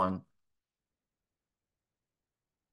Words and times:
One. 0.00 0.22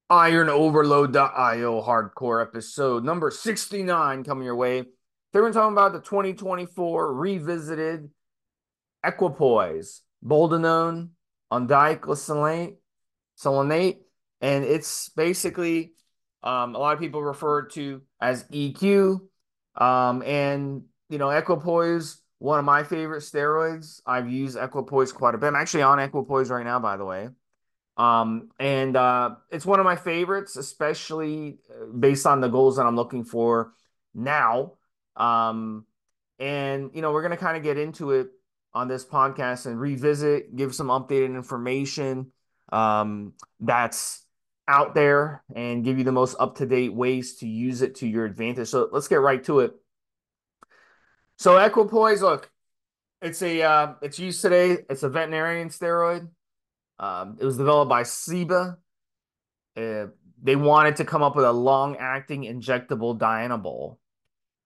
IronOverload.io 0.09 1.81
hardcore 1.81 2.41
episode 2.41 3.03
number 3.03 3.29
69 3.29 4.23
coming 4.23 4.45
your 4.45 4.55
way. 4.55 4.77
Today 4.79 4.93
we're 5.33 5.51
talking 5.51 5.73
about 5.73 5.91
the 5.91 5.99
2024 5.99 7.13
revisited 7.13 8.09
Equipoise 9.03 10.03
Boldenone 10.25 11.09
on 11.51 11.67
diclosonate, 11.67 12.77
selenate, 13.35 13.97
and 14.39 14.63
it's 14.63 15.09
basically 15.09 15.91
um, 16.43 16.75
a 16.75 16.77
lot 16.77 16.93
of 16.93 17.01
people 17.01 17.21
refer 17.21 17.65
to 17.65 18.01
as 18.21 18.45
EQ. 18.45 19.19
Um, 19.75 20.23
and 20.23 20.83
you 21.09 21.17
know, 21.17 21.29
Equipoise 21.29 22.21
one 22.39 22.59
of 22.59 22.65
my 22.65 22.83
favorite 22.83 23.21
steroids. 23.21 24.01
I've 24.05 24.29
used 24.29 24.57
Equipoise 24.57 25.11
quite 25.11 25.35
a 25.35 25.37
bit. 25.37 25.47
I'm 25.47 25.55
actually 25.55 25.83
on 25.83 25.99
Equipoise 25.99 26.49
right 26.49 26.65
now, 26.65 26.79
by 26.79 26.97
the 26.97 27.05
way. 27.05 27.29
Um, 27.97 28.49
and 28.59 28.95
uh, 28.95 29.35
it's 29.49 29.65
one 29.65 29.79
of 29.79 29.85
my 29.85 29.95
favorites, 29.95 30.55
especially 30.55 31.57
uh, 31.69 31.85
based 31.97 32.27
on 32.27 32.41
the 32.41 32.47
goals 32.47 32.77
that 32.77 32.85
I'm 32.85 32.95
looking 32.95 33.23
for 33.23 33.73
now. 34.13 34.73
Um, 35.15 35.85
and 36.39 36.91
you 36.93 37.01
know, 37.01 37.11
we're 37.11 37.23
gonna 37.23 37.37
kind 37.37 37.57
of 37.57 37.63
get 37.63 37.77
into 37.79 38.11
it 38.11 38.29
on 38.73 38.87
this 38.87 39.03
podcast 39.03 39.65
and 39.65 39.79
revisit, 39.79 40.55
give 40.55 40.75
some 40.75 40.87
updated 40.87 41.35
information 41.35 42.31
um, 42.71 43.33
that's 43.59 44.23
out 44.67 44.93
there, 44.93 45.43
and 45.55 45.83
give 45.83 45.97
you 45.97 46.03
the 46.03 46.11
most 46.11 46.35
up 46.39 46.57
to 46.57 46.67
date 46.67 46.93
ways 46.93 47.37
to 47.37 47.47
use 47.47 47.81
it 47.81 47.95
to 47.95 48.07
your 48.07 48.25
advantage. 48.25 48.67
So 48.67 48.89
let's 48.91 49.07
get 49.07 49.21
right 49.21 49.43
to 49.45 49.61
it. 49.61 49.73
So 51.37 51.57
equipoise, 51.57 52.21
look, 52.21 52.49
it's 53.21 53.41
a 53.41 53.61
uh, 53.61 53.93
it's 54.01 54.17
used 54.17 54.41
today. 54.41 54.77
It's 54.89 55.03
a 55.03 55.09
veterinarian 55.09 55.69
steroid. 55.69 56.27
Um, 56.99 57.37
it 57.39 57.45
was 57.45 57.57
developed 57.57 57.89
by 57.89 58.03
Ciba. 58.03 58.77
Uh, 59.75 60.07
they 60.41 60.55
wanted 60.55 60.95
to 60.97 61.05
come 61.05 61.21
up 61.21 61.35
with 61.35 61.45
a 61.45 61.51
long-acting 61.51 62.43
injectable 62.43 63.17
Dianabol, 63.17 63.97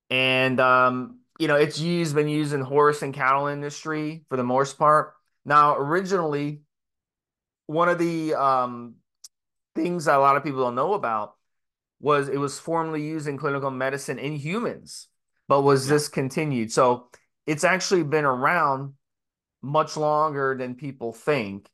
and 0.09 0.59
um, 0.61 1.19
you 1.39 1.49
know 1.49 1.55
it's 1.55 1.79
used 1.79 2.15
been 2.15 2.29
used 2.29 2.53
in 2.53 2.61
horse 2.61 3.01
and 3.01 3.13
cattle 3.13 3.47
industry 3.47 4.23
for 4.29 4.37
the 4.37 4.43
most 4.43 4.77
part. 4.77 5.13
Now, 5.43 5.75
originally, 5.75 6.61
one 7.67 7.89
of 7.89 7.99
the 7.99 8.33
um, 8.35 8.95
things 9.75 10.05
that 10.05 10.15
a 10.15 10.19
lot 10.19 10.37
of 10.37 10.43
people 10.43 10.61
don't 10.61 10.75
know 10.75 10.93
about 10.93 11.35
was 11.99 12.29
it 12.29 12.37
was 12.37 12.59
formerly 12.59 13.03
used 13.03 13.27
in 13.27 13.37
clinical 13.37 13.71
medicine 13.71 14.19
in 14.19 14.33
humans 14.33 15.07
but 15.51 15.63
was 15.63 15.85
yeah. 15.85 15.95
discontinued. 15.95 16.71
So 16.71 17.09
it's 17.45 17.65
actually 17.65 18.03
been 18.03 18.23
around 18.23 18.93
much 19.61 19.97
longer 19.97 20.55
than 20.57 20.75
people 20.75 21.11
think. 21.11 21.69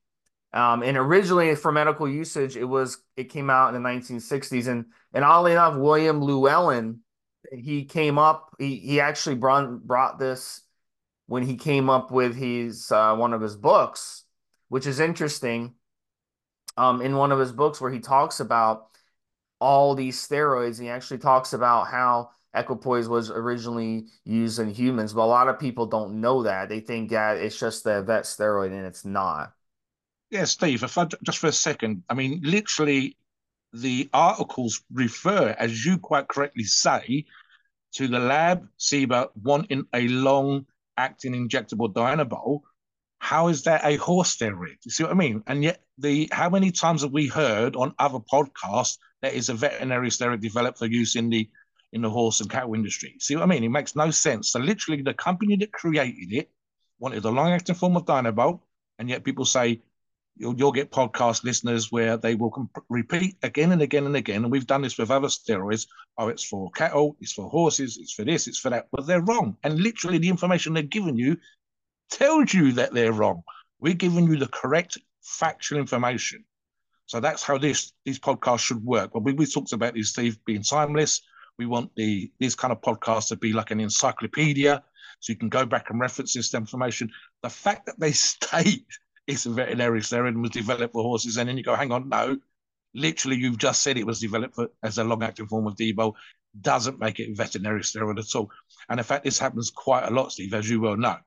Um, 0.51 0.81
and 0.81 0.97
originally 0.97 1.53
for 1.53 1.71
medical 1.71 2.09
usage, 2.09 2.57
it 2.57 2.63
was 2.63 2.97
it 3.15 3.25
came 3.25 3.51
out 3.51 3.75
in 3.75 3.83
the 3.83 3.87
1960s. 3.87 4.67
And 4.67 4.85
and 5.13 5.23
oddly 5.23 5.51
enough, 5.51 5.77
William 5.77 6.23
Llewellyn, 6.23 7.01
he 7.51 7.85
came 7.85 8.17
up, 8.17 8.55
he 8.57 8.77
he 8.77 8.99
actually 8.99 9.35
brought 9.35 9.85
brought 9.85 10.17
this 10.17 10.61
when 11.27 11.43
he 11.43 11.55
came 11.55 11.87
up 11.87 12.09
with 12.09 12.35
his 12.35 12.91
uh, 12.91 13.15
one 13.15 13.31
of 13.31 13.41
his 13.41 13.55
books, 13.55 14.23
which 14.69 14.87
is 14.87 14.99
interesting. 14.99 15.75
Um, 16.77 17.03
in 17.03 17.15
one 17.15 17.31
of 17.31 17.37
his 17.37 17.51
books 17.51 17.79
where 17.79 17.91
he 17.91 17.99
talks 17.99 18.39
about 18.39 18.87
all 19.59 19.93
these 19.93 20.17
steroids, 20.17 20.81
he 20.81 20.89
actually 20.89 21.19
talks 21.19 21.53
about 21.53 21.89
how 21.89 22.31
equipoise 22.53 23.07
was 23.07 23.29
originally 23.29 24.05
used 24.23 24.59
in 24.59 24.69
humans, 24.69 25.13
but 25.13 25.21
a 25.21 25.25
lot 25.25 25.47
of 25.47 25.59
people 25.59 25.85
don't 25.85 26.19
know 26.21 26.43
that. 26.43 26.69
They 26.69 26.79
think 26.79 27.11
that 27.11 27.37
it's 27.37 27.59
just 27.59 27.83
the 27.83 28.01
vet 28.01 28.23
steroid, 28.23 28.71
and 28.71 28.85
it's 28.85 29.05
not. 29.05 29.53
Yeah, 30.29 30.45
Steve, 30.45 30.83
if 30.83 30.97
I 30.97 31.07
just 31.23 31.37
for 31.37 31.47
a 31.47 31.51
second, 31.51 32.03
I 32.09 32.13
mean, 32.13 32.41
literally, 32.43 33.17
the 33.73 34.09
articles 34.13 34.81
refer, 34.91 35.55
as 35.57 35.85
you 35.85 35.97
quite 35.97 36.27
correctly 36.27 36.63
say, 36.63 37.25
to 37.93 38.07
the 38.07 38.19
lab 38.19 38.67
Ciba 38.77 39.29
wanting 39.41 39.85
a 39.93 40.07
long 40.07 40.65
acting 40.97 41.33
injectable 41.33 41.93
Dianabol. 41.93 42.61
How 43.19 43.47
is 43.47 43.63
that 43.63 43.81
a 43.83 43.95
horse 43.95 44.35
steroid? 44.35 44.77
You 44.83 44.91
see 44.91 45.03
what 45.03 45.11
I 45.11 45.15
mean? 45.15 45.43
And 45.47 45.63
yet, 45.63 45.81
the 45.97 46.29
how 46.31 46.49
many 46.49 46.71
times 46.71 47.01
have 47.01 47.11
we 47.11 47.27
heard 47.27 47.75
on 47.75 47.93
other 47.97 48.19
podcasts 48.19 48.97
that 49.21 49.33
is 49.33 49.49
a 49.49 49.53
veterinary 49.53 50.09
steroid 50.09 50.41
developed 50.41 50.77
for 50.77 50.85
use 50.85 51.15
in 51.15 51.29
the 51.29 51.49
in 51.93 52.01
the 52.01 52.09
horse 52.09 52.41
and 52.41 52.49
cattle 52.49 52.73
industry. 52.73 53.15
See 53.19 53.35
what 53.35 53.43
I 53.43 53.47
mean? 53.47 53.63
It 53.63 53.69
makes 53.69 53.95
no 53.95 54.11
sense. 54.11 54.51
So 54.51 54.59
literally, 54.59 55.01
the 55.01 55.13
company 55.13 55.55
that 55.57 55.71
created 55.71 56.33
it 56.33 56.49
wanted 56.99 57.23
a 57.25 57.29
long-acting 57.29 57.75
form 57.75 57.95
of 57.95 58.05
Dianabol, 58.05 58.59
and 58.99 59.09
yet 59.09 59.23
people 59.23 59.45
say 59.45 59.81
you'll, 60.35 60.55
you'll 60.57 60.71
get 60.71 60.91
podcast 60.91 61.43
listeners 61.43 61.91
where 61.91 62.17
they 62.17 62.35
will 62.35 62.51
comp- 62.51 62.83
repeat 62.89 63.37
again 63.43 63.71
and 63.71 63.81
again 63.81 64.05
and 64.05 64.15
again. 64.15 64.43
And 64.43 64.51
we've 64.51 64.67
done 64.67 64.81
this 64.81 64.97
with 64.97 65.11
other 65.11 65.27
steroids. 65.27 65.87
Oh, 66.17 66.27
it's 66.27 66.43
for 66.43 66.69
cattle, 66.71 67.15
it's 67.21 67.33
for 67.33 67.49
horses, 67.49 67.97
it's 67.97 68.13
for 68.13 68.25
this, 68.25 68.47
it's 68.47 68.59
for 68.59 68.69
that. 68.69 68.87
But 68.91 69.07
they're 69.07 69.21
wrong. 69.21 69.57
And 69.63 69.79
literally, 69.79 70.17
the 70.17 70.29
information 70.29 70.73
they're 70.73 70.83
giving 70.83 71.17
you 71.17 71.37
tells 72.11 72.53
you 72.53 72.73
that 72.73 72.93
they're 72.93 73.13
wrong. 73.13 73.43
We're 73.79 73.93
giving 73.93 74.27
you 74.27 74.37
the 74.37 74.47
correct 74.47 74.97
factual 75.21 75.79
information. 75.79 76.43
So 77.05 77.19
that's 77.19 77.43
how 77.43 77.57
this 77.57 77.93
these 78.03 78.19
podcasts 78.19 78.59
should 78.59 78.83
work. 78.83 79.11
But 79.13 79.23
we, 79.23 79.33
we 79.33 79.45
talked 79.45 79.73
about 79.73 79.93
these, 79.93 80.09
Steve, 80.09 80.37
being 80.45 80.63
timeless. 80.63 81.21
We 81.57 81.65
want 81.65 81.95
the 81.95 82.31
these 82.39 82.55
kind 82.55 82.71
of 82.71 82.81
podcasts 82.81 83.29
to 83.29 83.35
be 83.35 83.53
like 83.53 83.71
an 83.71 83.79
encyclopedia, 83.79 84.83
so 85.19 85.33
you 85.33 85.37
can 85.37 85.49
go 85.49 85.65
back 85.65 85.89
and 85.89 85.99
reference 85.99 86.33
this 86.33 86.53
information. 86.53 87.11
The 87.43 87.49
fact 87.49 87.85
that 87.87 87.99
they 87.99 88.11
state 88.13 88.85
it's 89.27 89.45
a 89.45 89.49
veterinary 89.49 89.99
steroid 89.99 90.41
was 90.41 90.51
developed 90.51 90.93
for 90.93 91.03
horses, 91.03 91.37
and 91.37 91.47
then 91.47 91.57
you 91.57 91.63
go, 91.63 91.75
hang 91.75 91.91
on, 91.91 92.07
no, 92.07 92.37
literally 92.95 93.35
you've 93.35 93.57
just 93.57 93.83
said 93.83 93.97
it 93.97 94.05
was 94.05 94.21
developed 94.21 94.55
for, 94.55 94.69
as 94.81 94.97
a 94.97 95.03
long-acting 95.03 95.47
form 95.47 95.67
of 95.67 95.75
Debo, 95.75 96.13
doesn't 96.61 96.99
make 96.99 97.19
it 97.19 97.35
veterinary 97.35 97.81
steroid 97.81 98.19
at 98.19 98.35
all. 98.35 98.49
And 98.89 98.99
in 98.99 99.03
fact, 99.03 99.25
this 99.25 99.37
happens 99.37 99.69
quite 99.69 100.05
a 100.07 100.11
lot, 100.11 100.31
Steve, 100.31 100.53
as 100.53 100.69
you 100.69 100.79
well 100.79 100.95
know. 100.95 101.17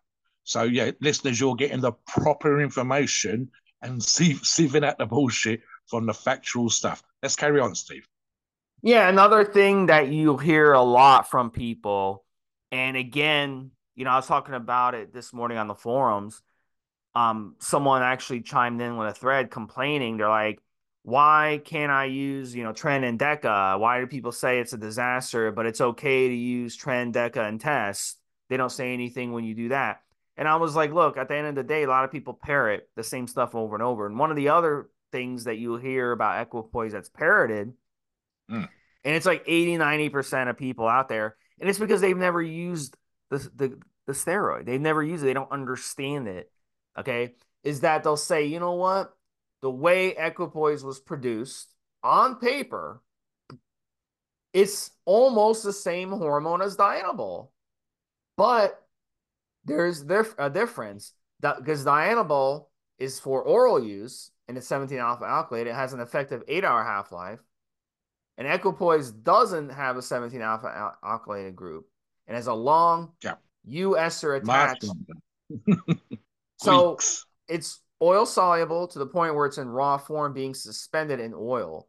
So 0.45 0.63
yeah, 0.63 0.91
listeners, 1.01 1.39
you're 1.39 1.55
getting 1.55 1.83
the 1.83 1.93
proper 2.07 2.61
information 2.61 3.51
and 3.83 4.01
sieving 4.03 4.85
out 4.85 4.99
the 4.99 5.07
bullshit 5.07 5.61
from 5.87 6.07
the 6.07 6.15
factual 6.15 6.71
stuff. 6.71 7.03
Let's 7.23 7.37
carry 7.37 7.61
on, 7.61 7.75
Steve. 7.75 8.07
Yeah, 8.83 9.09
another 9.09 9.45
thing 9.45 9.87
that 9.87 10.09
you 10.09 10.37
hear 10.39 10.73
a 10.73 10.83
lot 10.83 11.31
from 11.31 11.51
people, 11.51 12.25
and 12.73 12.97
again, 12.97 13.73
you 13.95 14.05
know, 14.05 14.11
I 14.11 14.17
was 14.17 14.27
talking 14.27 14.55
about 14.55 14.95
it 14.95 15.13
this 15.13 15.33
morning 15.35 15.59
on 15.59 15.69
the 15.69 15.75
forums. 15.75 16.43
Um, 17.15 17.57
someone 17.59 18.03
actually 18.03 18.41
chimed 18.41 18.81
in 18.81 18.97
with 18.97 19.09
a 19.09 19.13
thread 19.13 19.51
complaining. 19.51 20.17
They're 20.17 20.29
like, 20.29 20.61
why 21.03 21.61
can't 21.65 21.93
I 21.93 22.07
use, 22.07 22.55
you 22.55 22.63
know, 22.63 22.73
Tren 22.73 23.05
and 23.05 23.19
Deca? 23.19 23.79
Why 23.79 24.01
do 24.01 24.07
people 24.07 24.33
say 24.33 24.61
it's 24.61 24.73
a 24.73 24.79
disaster, 24.79 25.51
but 25.51 25.67
it's 25.67 25.81
okay 25.81 26.29
to 26.29 26.35
use 26.35 26.79
Tren, 26.79 27.13
Deca, 27.13 27.49
and 27.49 27.61
test? 27.61 28.19
They 28.49 28.57
don't 28.57 28.73
say 28.73 28.95
anything 28.95 29.33
when 29.33 29.45
you 29.45 29.55
do 29.55 29.69
that. 29.71 30.01
And 30.37 30.49
I 30.49 30.57
was 30.57 30.75
like, 30.75 30.93
look, 30.93 31.19
at 31.19 31.29
the 31.29 31.37
end 31.37 31.49
of 31.49 31.55
the 31.55 31.63
day, 31.65 31.83
a 31.83 31.89
lot 31.89 32.05
of 32.05 32.13
people 32.13 32.33
parrot 32.33 32.89
the 32.97 33.05
same 33.05 33.27
stuff 33.27 33.54
over 33.54 33.75
and 33.75 33.83
over. 33.83 34.07
And 34.07 34.19
one 34.19 34.31
of 34.31 34.37
the 34.37 34.49
other 34.49 34.89
things 35.13 35.45
that 35.45 35.59
you'll 35.59 35.78
hear 35.78 36.13
about 36.13 36.41
equipoise 36.41 36.93
that's 36.93 37.10
parroted 37.10 37.75
Mm. 38.51 38.69
And 39.05 39.15
it's 39.15 39.27
like 39.27 39.45
80, 39.47 39.79
90% 39.79 40.51
of 40.51 40.59
people 40.59 40.87
out 40.87 41.09
there. 41.09 41.37
And 41.59 41.69
it's 41.69 41.79
because 41.79 42.01
they've 42.01 42.17
never 42.17 42.43
used 42.43 42.97
the, 43.31 43.39
the, 43.55 43.79
the 44.07 44.13
steroid. 44.13 44.67
They've 44.67 44.81
never 44.81 45.03
used 45.03 45.23
it. 45.23 45.27
They 45.27 45.35
don't 45.35 45.53
understand 45.53 46.29
it. 46.29 46.51
Okay. 46.99 47.35
Is 47.65 47.81
that 47.81 48.03
they'll 48.03 48.17
say, 48.17 48.47
you 48.47 48.61
know 48.61 48.75
what? 48.75 49.15
The 49.63 49.71
way 49.71 50.15
Equipoise 50.17 50.83
was 50.83 51.01
produced 51.01 51.75
on 52.03 52.37
paper, 52.37 53.03
it's 54.53 54.91
almost 55.05 55.65
the 55.65 55.73
same 55.73 56.11
hormone 56.11 56.63
as 56.63 56.77
Dianabol. 56.77 57.49
But 58.37 58.83
there's 59.65 60.03
a 60.39 60.51
difference 60.51 61.13
because 61.41 61.85
Dianabol 61.85 62.67
is 62.99 63.21
for 63.21 63.43
oral 63.43 63.83
use 63.83 64.31
and 64.49 64.57
it's 64.57 64.67
17 64.67 64.99
alpha 64.99 65.25
alkylate. 65.25 65.67
It 65.67 65.75
has 65.75 65.93
an 65.93 66.01
effective 66.01 66.43
eight 66.49 66.65
hour 66.65 66.83
half 66.83 67.13
life. 67.13 67.41
And 68.41 68.48
equipoise 68.48 69.10
doesn't 69.10 69.69
have 69.69 69.98
a 69.98 70.03
17 70.03 70.41
alpha 70.41 70.95
alkylated 71.04 71.54
group 71.54 71.84
and 72.27 72.34
has 72.34 72.47
a 72.47 72.54
long 72.54 73.13
yeah. 73.22 73.34
U 73.66 73.98
ester 73.98 74.34
attached. 74.34 74.87
so 76.57 76.97
it's 77.48 77.83
oil 78.01 78.25
soluble 78.25 78.89
to 78.89 78.98
the 78.98 79.04
point 79.04 79.34
where 79.34 79.45
it's 79.45 79.59
in 79.59 79.69
raw 79.69 79.98
form 79.98 80.33
being 80.33 80.54
suspended 80.54 81.21
in 81.21 81.34
oil. 81.37 81.87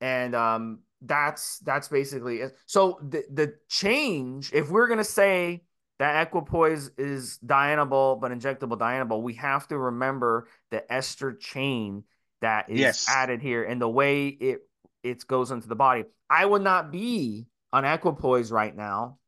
And 0.00 0.34
um 0.34 0.78
that's 1.02 1.58
that's 1.58 1.88
basically 1.88 2.38
it. 2.38 2.56
So 2.64 2.98
the 3.06 3.24
the 3.30 3.54
change, 3.68 4.54
if 4.54 4.70
we're 4.70 4.88
gonna 4.88 5.04
say 5.04 5.62
that 5.98 6.26
equipoise 6.26 6.90
is 6.96 7.38
dianabol 7.44 8.18
but 8.18 8.32
injectable 8.32 8.78
dianabol, 8.78 9.20
we 9.20 9.34
have 9.34 9.68
to 9.68 9.76
remember 9.76 10.48
the 10.70 10.90
ester 10.90 11.34
chain 11.34 12.04
that 12.40 12.70
is 12.70 12.80
yes. 12.80 13.06
added 13.10 13.42
here 13.42 13.62
and 13.62 13.78
the 13.78 13.88
way 13.90 14.28
it 14.28 14.62
it 15.10 15.26
goes 15.26 15.50
into 15.50 15.68
the 15.68 15.76
body. 15.76 16.04
I 16.28 16.44
would 16.44 16.62
not 16.62 16.90
be 16.90 17.46
on 17.72 17.84
equipoise 17.84 18.50
right 18.50 18.74
now 18.74 19.18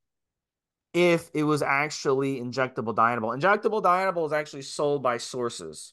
if 0.94 1.30
it 1.34 1.44
was 1.44 1.62
actually 1.62 2.40
injectable 2.40 2.94
dianabol. 2.94 3.38
Injectable 3.38 3.82
dianabol 3.82 4.26
is 4.26 4.32
actually 4.32 4.62
sold 4.62 5.02
by 5.02 5.18
sources. 5.18 5.92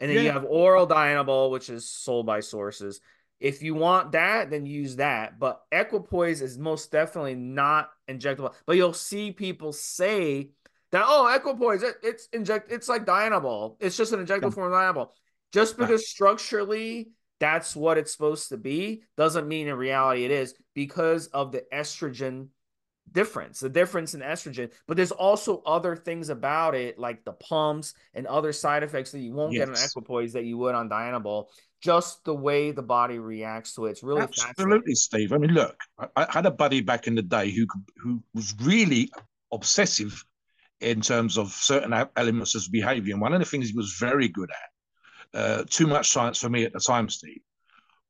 And 0.00 0.10
then 0.10 0.18
yeah. 0.18 0.22
you 0.24 0.30
have 0.32 0.44
oral 0.44 0.86
dianabol, 0.86 1.50
which 1.50 1.70
is 1.70 1.88
sold 1.88 2.26
by 2.26 2.40
sources. 2.40 3.00
If 3.40 3.62
you 3.62 3.74
want 3.74 4.12
that, 4.12 4.50
then 4.50 4.66
use 4.66 4.96
that. 4.96 5.38
But 5.38 5.60
equipoise 5.72 6.40
is 6.40 6.58
most 6.58 6.92
definitely 6.92 7.34
not 7.34 7.90
injectable. 8.08 8.54
But 8.66 8.76
you'll 8.76 8.92
see 8.92 9.32
people 9.32 9.72
say 9.72 10.50
that, 10.92 11.04
oh, 11.06 11.32
equipoise, 11.34 11.82
it, 11.82 11.96
it's 12.02 12.28
inject, 12.32 12.70
it's 12.70 12.88
like 12.88 13.04
dianabol. 13.04 13.76
It's 13.80 13.96
just 13.96 14.12
an 14.12 14.24
injectable 14.24 14.42
yeah. 14.44 14.50
form 14.50 14.72
of 14.72 14.78
dianabol. 14.78 15.08
Just 15.52 15.76
because 15.76 16.08
structurally 16.08 17.10
that's 17.44 17.76
what 17.76 17.98
it's 17.98 18.10
supposed 18.10 18.48
to 18.48 18.56
be 18.56 19.02
doesn't 19.18 19.46
mean 19.46 19.68
in 19.68 19.74
reality 19.74 20.24
it 20.24 20.30
is 20.30 20.54
because 20.74 21.26
of 21.28 21.52
the 21.52 21.62
estrogen 21.72 22.48
difference, 23.12 23.60
the 23.60 23.68
difference 23.68 24.14
in 24.14 24.20
estrogen. 24.20 24.70
But 24.88 24.96
there's 24.96 25.12
also 25.12 25.62
other 25.66 25.94
things 25.94 26.30
about 26.30 26.74
it, 26.74 26.98
like 26.98 27.22
the 27.24 27.32
pumps 27.32 27.92
and 28.14 28.26
other 28.26 28.52
side 28.52 28.82
effects 28.82 29.12
that 29.12 29.20
you 29.20 29.34
won't 29.34 29.52
yes. 29.52 29.66
get 29.66 29.68
on 29.68 29.84
equipoise 29.84 30.32
that 30.32 30.44
you 30.44 30.56
would 30.58 30.74
on 30.74 30.88
Dianabol. 30.88 31.46
Just 31.82 32.24
the 32.24 32.34
way 32.34 32.70
the 32.70 32.82
body 32.82 33.18
reacts 33.18 33.74
to 33.74 33.84
it. 33.84 33.90
It's 33.90 34.02
really 34.02 34.22
absolutely, 34.22 34.94
Steve. 34.94 35.34
I 35.34 35.36
mean, 35.36 35.52
look, 35.52 35.76
I, 35.98 36.08
I 36.16 36.26
had 36.30 36.46
a 36.46 36.50
buddy 36.50 36.80
back 36.80 37.06
in 37.06 37.14
the 37.14 37.22
day 37.22 37.50
who 37.50 37.66
who 37.98 38.22
was 38.32 38.54
really 38.62 39.10
obsessive 39.52 40.24
in 40.80 41.02
terms 41.02 41.36
of 41.36 41.52
certain 41.52 41.92
elements 42.16 42.54
of 42.54 42.62
behavior. 42.72 43.12
And 43.12 43.20
one 43.20 43.34
of 43.34 43.40
the 43.40 43.44
things 43.44 43.68
he 43.68 43.76
was 43.76 43.96
very 44.00 44.28
good 44.28 44.50
at, 44.50 44.70
uh, 45.34 45.64
too 45.68 45.86
much 45.86 46.10
science 46.10 46.38
for 46.38 46.48
me 46.48 46.64
at 46.64 46.72
the 46.72 46.80
time, 46.80 47.08
Steve, 47.08 47.40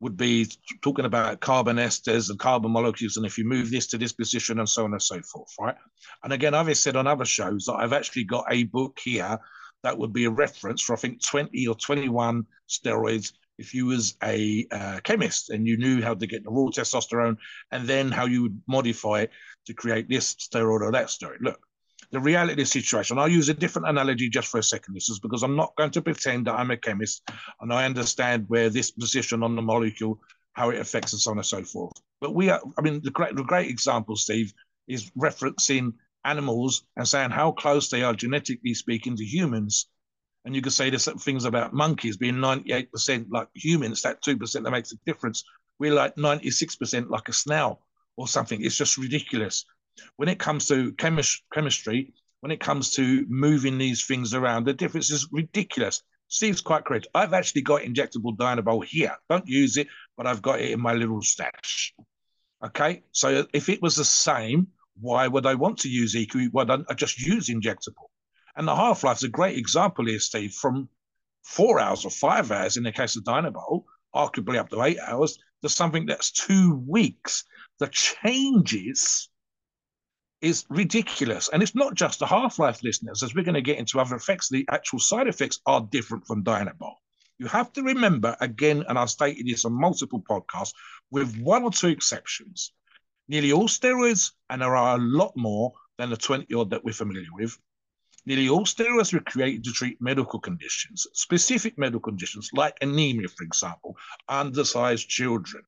would 0.00 0.17
be 0.17 0.47
talking 0.82 1.05
about 1.05 1.41
carbon 1.41 1.76
esters 1.76 2.29
and 2.31 2.38
carbon 2.38 2.71
molecules, 2.71 3.17
and 3.17 3.25
if 3.25 3.38
you 3.38 3.44
move 3.44 3.71
this 3.71 3.87
to 3.88 3.99
this 3.99 4.12
position, 4.12 4.59
and 4.59 4.69
so 4.69 4.85
on 4.85 4.93
and 4.93 5.03
so 5.03 5.21
forth, 5.23 5.49
right? 5.61 5.76
And 6.23 6.32
again, 6.32 6.55
I've 6.55 6.76
said 6.76 6.97
on 6.97 7.06
other 7.06 7.25
shows 7.25 7.65
that 7.65 7.75
I've 7.75 7.93
actually 7.93 8.25
got 8.25 8.44
a 8.50 8.65
book 8.65 8.99
here 9.03 9.38
that 9.82 9.97
would 9.97 10.12
be 10.12 10.25
a 10.25 10.31
reference 10.31 10.82
for 10.82 10.94
I 10.94 10.97
think 10.97 11.25
20 11.25 11.67
or 11.67 11.75
21 11.75 12.44
steroids 12.69 13.32
if 13.59 13.73
you 13.73 13.87
was 13.87 14.17
a 14.23 14.67
uh, 14.73 15.00
chemist 15.05 15.50
and 15.50 15.67
you 15.67 15.77
knew 15.77 16.03
how 16.03 16.15
to 16.15 16.27
get 16.27 16.43
the 16.43 16.50
raw 16.50 16.67
testosterone 16.67 17.37
and 17.70 17.87
then 17.87 18.11
how 18.11 18.27
you 18.27 18.43
would 18.43 18.61
modify 18.67 19.20
it 19.20 19.31
to 19.67 19.75
create 19.75 20.09
this 20.09 20.35
steroid 20.35 20.81
or 20.81 20.91
that 20.91 21.06
steroid. 21.06 21.41
Look, 21.41 21.61
the 22.14 22.20
reality 22.20 22.52
of 22.52 22.58
the 22.58 22.64
situation. 22.64 23.19
I'll 23.19 23.28
use 23.28 23.49
a 23.49 23.55
different 23.55 23.88
analogy 23.88 24.28
just 24.28 24.46
for 24.46 24.58
a 24.58 24.62
second. 24.62 24.94
This 24.94 25.08
is 25.08 25.19
because 25.19 25.43
I'm 25.43 25.56
not 25.56 25.75
going 25.76 25.90
to 25.90 26.00
pretend 26.00 26.46
that 26.46 26.55
I'm 26.55 26.70
a 26.70 26.76
chemist 26.76 27.28
and 27.61 27.72
I 27.72 27.84
understand 27.84 28.44
where 28.46 28.70
this 28.70 28.93
position 28.93 29.43
on 29.43 29.56
the 29.56 29.62
molecule, 29.62 30.20
how 30.52 30.70
it 30.70 30.78
affects 30.78 31.12
and 31.12 31.20
so 31.20 31.32
on 31.32 31.38
and 31.38 31.46
so 31.46 31.64
forth. 31.64 31.93
But 32.20 32.32
we 32.32 32.50
are, 32.50 32.61
I 32.78 32.82
mean, 32.82 33.00
the 33.02 33.11
great, 33.11 33.34
the 33.34 33.43
great 33.43 33.69
example, 33.69 34.14
Steve, 34.14 34.55
is 34.87 35.11
referencing 35.19 35.93
animals 36.25 36.84
and 36.96 37.06
saying 37.06 37.31
how 37.31 37.50
close 37.50 37.90
they 37.90 38.05
are 38.05 38.14
genetically 38.14 38.75
speaking 38.75 39.17
to 39.17 39.25
humans. 39.25 39.88
And 40.44 40.55
you 40.55 40.62
could 40.62 40.72
say 40.72 40.90
there's 40.90 41.08
things 41.25 41.44
about 41.44 41.75
monkeys 41.75 42.17
being 42.17 42.37
98% 42.37 43.26
like 43.31 43.49
humans, 43.55 44.02
that 44.02 44.22
2% 44.22 44.62
that 44.62 44.70
makes 44.70 44.93
a 44.93 44.96
difference. 45.05 45.43
We're 45.81 45.94
like 45.94 46.14
96% 46.14 47.10
like 47.10 47.28
a 47.28 47.32
snail 47.32 47.81
or 48.17 48.28
something. 48.28 48.62
It's 48.62 48.76
just 48.76 48.99
ridiculous 48.99 49.64
when 50.17 50.29
it 50.29 50.38
comes 50.38 50.67
to 50.69 50.93
chemis- 50.93 51.43
chemistry, 51.52 52.12
when 52.41 52.50
it 52.50 52.61
comes 52.61 52.91
to 52.91 53.25
moving 53.29 53.79
these 53.79 54.05
things 54.05 54.35
around, 54.35 54.64
the 54.64 54.73
difference 54.73 55.11
is 55.11 55.29
ridiculous. 55.32 56.02
Steve's 56.29 56.61
quite 56.61 56.85
correct. 56.85 57.06
I've 57.14 57.32
actually 57.32 57.62
got 57.62 57.82
injectable 57.82 58.37
Dianabol 58.37 58.85
here. 58.85 59.17
Don't 59.31 59.46
use 59.46 59.76
it, 59.76 59.88
but 60.17 60.26
I've 60.26 60.43
got 60.43 60.61
it 60.61 60.73
in 60.73 60.81
my 60.81 60.93
little 60.94 61.23
stash. 61.23 61.94
Okay, 62.64 63.02
so 63.12 63.46
if 63.52 63.69
it 63.69 63.82
was 63.82 63.96
the 63.96 64.05
same, 64.05 64.69
why 65.00 65.29
would 65.29 65.46
I 65.46 65.55
want 65.55 65.79
to 65.79 65.88
use 65.88 66.14
EQ? 66.14 66.49
Why 66.52 66.64
don't 66.64 66.87
I 66.88 66.94
just 66.94 67.20
use 67.20 67.49
injectable? 67.49 68.08
And 68.56 68.67
the 68.67 68.75
half 68.75 69.05
life 69.05 69.19
is 69.19 69.25
a 69.25 69.29
great 69.29 69.58
example 69.58 70.06
here, 70.06 70.19
Steve, 70.19 70.55
from 70.55 70.88
four 71.43 71.79
hours 71.81 72.05
or 72.05 72.11
five 72.11 72.50
hours 72.50 72.76
in 72.76 72.85
the 72.85 72.93
case 72.93 73.17
of 73.17 73.25
Dianabol, 73.25 73.85
arguably 74.14 74.56
up 74.56 74.70
to 74.70 74.82
eight 74.82 74.99
hours, 75.00 75.38
to 75.62 75.69
something 75.69 76.06
that's 76.06 76.31
two 76.31 76.82
weeks. 76.87 77.44
The 77.79 77.88
changes 77.88 79.29
is 80.44 80.67
ridiculous. 80.69 81.49
And 81.49 81.62
it's 81.62 81.75
not 81.75 81.94
just 81.94 82.19
the 82.19 82.26
half 82.26 82.58
life, 82.58 82.82
listeners, 82.82 83.23
as 83.23 83.35
we're 83.35 83.44
going 83.44 83.55
to 83.55 83.62
get 83.62 83.79
into 83.79 83.99
other 83.99 84.14
effects, 84.14 84.50
the 84.50 84.67
actual 84.70 84.99
side 84.99 85.26
effects 85.26 85.61
are 85.64 85.81
different 85.81 86.26
from 86.26 86.44
Dianabol. 86.44 86.93
You 87.38 87.46
have 87.46 87.73
to 87.73 87.82
remember, 87.82 88.37
again, 88.41 88.85
and 88.88 88.99
I've 88.99 89.11
stated 89.11 89.46
this 89.46 89.64
on 89.64 89.73
multiple 89.73 90.23
podcasts, 90.29 90.75
with 91.11 91.35
one 91.38 91.62
or 91.62 91.70
two 91.70 91.88
exceptions, 91.88 92.73
nearly 93.26 93.52
all 93.52 93.69
steroids, 93.69 94.32
and 94.50 94.61
there 94.61 94.76
are 94.76 94.96
a 94.96 95.00
lot 95.00 95.32
more 95.35 95.73
than 95.96 96.11
the 96.11 96.17
20 96.17 96.52
odd 96.55 96.70
that 96.70 96.85
we're 96.85 96.93
familiar 96.93 97.32
with, 97.32 97.58
nearly 98.26 98.49
all 98.49 98.67
steroids 98.67 99.14
were 99.14 99.20
created 99.20 99.64
to 99.64 99.73
treat 99.73 100.00
medical 100.00 100.38
conditions, 100.38 101.06
specific 101.14 101.79
medical 101.79 102.00
conditions 102.00 102.50
like 102.52 102.76
anemia, 102.82 103.29
for 103.29 103.44
example, 103.44 103.96
undersized 104.29 105.08
children, 105.08 105.64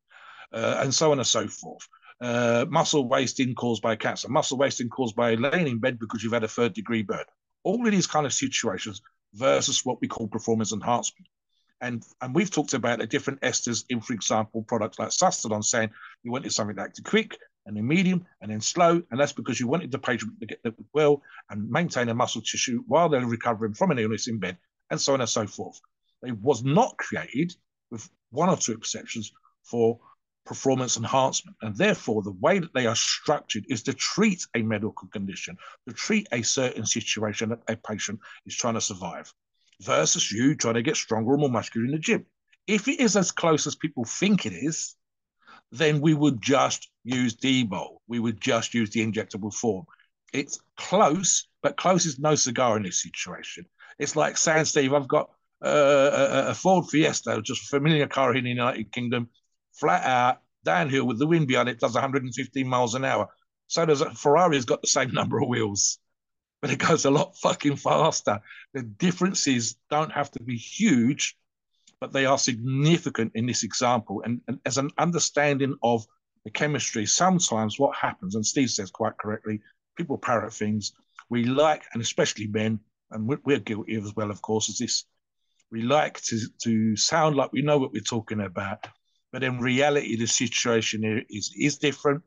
uh, 0.52 0.80
and 0.82 0.94
so 0.94 1.12
on 1.12 1.18
and 1.18 1.26
so 1.26 1.48
forth 1.48 1.88
uh, 2.20 2.64
muscle 2.68 3.08
wasting 3.08 3.54
caused 3.54 3.82
by 3.82 3.96
cancer, 3.96 4.28
muscle 4.28 4.58
wasting 4.58 4.88
caused 4.88 5.16
by 5.16 5.34
laying 5.34 5.66
in 5.66 5.78
bed 5.78 5.98
because 5.98 6.22
you've 6.22 6.32
had 6.32 6.44
a 6.44 6.48
third 6.48 6.72
degree 6.72 7.02
burn. 7.02 7.24
All 7.64 7.84
of 7.84 7.92
these 7.92 8.06
kind 8.06 8.26
of 8.26 8.32
situations 8.32 9.02
versus 9.34 9.84
what 9.84 10.00
we 10.00 10.08
call 10.08 10.28
performance 10.28 10.72
enhancement. 10.72 11.26
And, 11.80 12.02
and 12.22 12.34
we've 12.34 12.50
talked 12.50 12.72
about 12.72 13.00
the 13.00 13.06
different 13.06 13.42
esters 13.42 13.84
in, 13.90 14.00
for 14.00 14.14
example, 14.14 14.62
products 14.62 14.98
like 14.98 15.10
Sustodon, 15.10 15.62
saying 15.62 15.90
you 16.22 16.32
wanted 16.32 16.52
something 16.52 16.76
to 16.76 16.82
act 16.82 17.02
quick 17.04 17.36
and 17.66 17.76
then 17.76 17.86
medium 17.86 18.24
and 18.40 18.50
then 18.50 18.60
slow. 18.60 19.02
And 19.10 19.20
that's 19.20 19.32
because 19.32 19.60
you 19.60 19.68
wanted 19.68 19.90
the 19.90 19.98
patient 19.98 20.40
to 20.40 20.46
get 20.46 20.60
well 20.94 21.22
and 21.50 21.68
maintain 21.68 22.08
a 22.08 22.14
muscle 22.14 22.40
tissue 22.40 22.82
while 22.86 23.10
they're 23.10 23.26
recovering 23.26 23.74
from 23.74 23.90
an 23.90 23.98
illness 23.98 24.26
in 24.28 24.38
bed, 24.38 24.56
and 24.90 24.98
so 24.98 25.12
on 25.12 25.20
and 25.20 25.28
so 25.28 25.46
forth. 25.46 25.78
It 26.22 26.38
was 26.40 26.64
not 26.64 26.96
created, 26.96 27.54
with 27.90 28.08
one 28.30 28.48
or 28.48 28.56
two 28.56 28.72
exceptions, 28.72 29.32
for 29.62 29.98
performance 30.46 30.96
enhancement. 30.96 31.56
And 31.60 31.76
therefore, 31.76 32.22
the 32.22 32.38
way 32.40 32.58
that 32.58 32.72
they 32.72 32.86
are 32.86 32.96
structured 32.96 33.66
is 33.68 33.82
to 33.82 33.92
treat 33.92 34.46
a 34.54 34.62
medical 34.62 35.08
condition, 35.08 35.56
to 35.88 35.94
treat 35.94 36.28
a 36.32 36.42
certain 36.42 36.86
situation 36.86 37.50
that 37.50 37.62
a 37.68 37.76
patient 37.76 38.20
is 38.46 38.56
trying 38.56 38.74
to 38.74 38.80
survive, 38.80 39.32
versus 39.82 40.32
you 40.32 40.54
trying 40.54 40.74
to 40.74 40.82
get 40.82 40.96
stronger 40.96 41.34
or 41.34 41.38
more 41.38 41.50
muscular 41.50 41.86
in 41.86 41.92
the 41.92 41.98
gym. 41.98 42.24
If 42.66 42.88
it 42.88 43.00
is 43.00 43.16
as 43.16 43.30
close 43.30 43.66
as 43.66 43.74
people 43.74 44.04
think 44.04 44.46
it 44.46 44.52
is, 44.52 44.96
then 45.72 46.00
we 46.00 46.14
would 46.14 46.40
just 46.40 46.88
use 47.04 47.34
D-bol. 47.34 48.00
We 48.08 48.18
would 48.18 48.40
just 48.40 48.72
use 48.72 48.90
the 48.90 49.04
injectable 49.06 49.52
form. 49.52 49.84
It's 50.32 50.58
close, 50.76 51.48
but 51.62 51.76
close 51.76 52.06
is 52.06 52.18
no 52.18 52.34
cigar 52.34 52.76
in 52.76 52.82
this 52.82 53.02
situation. 53.02 53.66
It's 53.98 54.16
like 54.16 54.36
saying, 54.36 54.64
Steve, 54.66 54.92
I've 54.92 55.08
got 55.08 55.30
uh, 55.64 55.68
a, 55.68 56.50
a 56.50 56.54
Ford 56.54 56.86
Fiesta, 56.90 57.40
just 57.42 57.62
a 57.62 57.76
familiar 57.76 58.06
car 58.06 58.34
in 58.34 58.44
the 58.44 58.50
United 58.50 58.92
Kingdom 58.92 59.28
flat 59.78 60.04
out, 60.04 60.42
downhill 60.64 61.06
with 61.06 61.18
the 61.18 61.26
wind 61.26 61.46
behind 61.46 61.68
it, 61.68 61.80
does 61.80 61.94
115 61.94 62.66
miles 62.66 62.94
an 62.94 63.04
hour. 63.04 63.28
So 63.68 63.84
does 63.86 64.00
a 64.00 64.10
Ferrari's 64.14 64.64
got 64.64 64.82
the 64.82 64.88
same 64.88 65.10
number 65.12 65.40
of 65.40 65.48
wheels, 65.48 65.98
but 66.60 66.70
it 66.70 66.78
goes 66.78 67.04
a 67.04 67.10
lot 67.10 67.36
fucking 67.38 67.76
faster. 67.76 68.40
The 68.74 68.82
differences 68.82 69.76
don't 69.90 70.12
have 70.12 70.30
to 70.32 70.42
be 70.42 70.56
huge, 70.56 71.36
but 72.00 72.12
they 72.12 72.26
are 72.26 72.38
significant 72.38 73.32
in 73.34 73.46
this 73.46 73.62
example. 73.62 74.22
And, 74.24 74.40
and 74.48 74.58
as 74.66 74.78
an 74.78 74.90
understanding 74.98 75.76
of 75.82 76.06
the 76.44 76.50
chemistry, 76.50 77.06
sometimes 77.06 77.78
what 77.78 77.96
happens, 77.96 78.34
and 78.34 78.46
Steve 78.46 78.70
says 78.70 78.90
quite 78.90 79.16
correctly, 79.18 79.60
people 79.96 80.18
parrot 80.18 80.52
things. 80.52 80.92
We 81.28 81.44
like, 81.44 81.82
and 81.92 82.02
especially 82.02 82.46
men, 82.46 82.80
and 83.10 83.26
we're, 83.26 83.40
we're 83.44 83.58
guilty 83.58 83.96
as 83.96 84.14
well, 84.14 84.30
of 84.30 84.42
course, 84.42 84.68
is 84.68 84.78
this. 84.78 85.04
We 85.72 85.82
like 85.82 86.20
to, 86.22 86.38
to 86.62 86.96
sound 86.96 87.34
like 87.34 87.52
we 87.52 87.62
know 87.62 87.78
what 87.78 87.92
we're 87.92 88.00
talking 88.00 88.40
about, 88.40 88.86
but 89.32 89.42
in 89.42 89.60
reality, 89.60 90.16
the 90.16 90.26
situation 90.26 91.24
is, 91.28 91.52
is 91.56 91.78
different. 91.78 92.22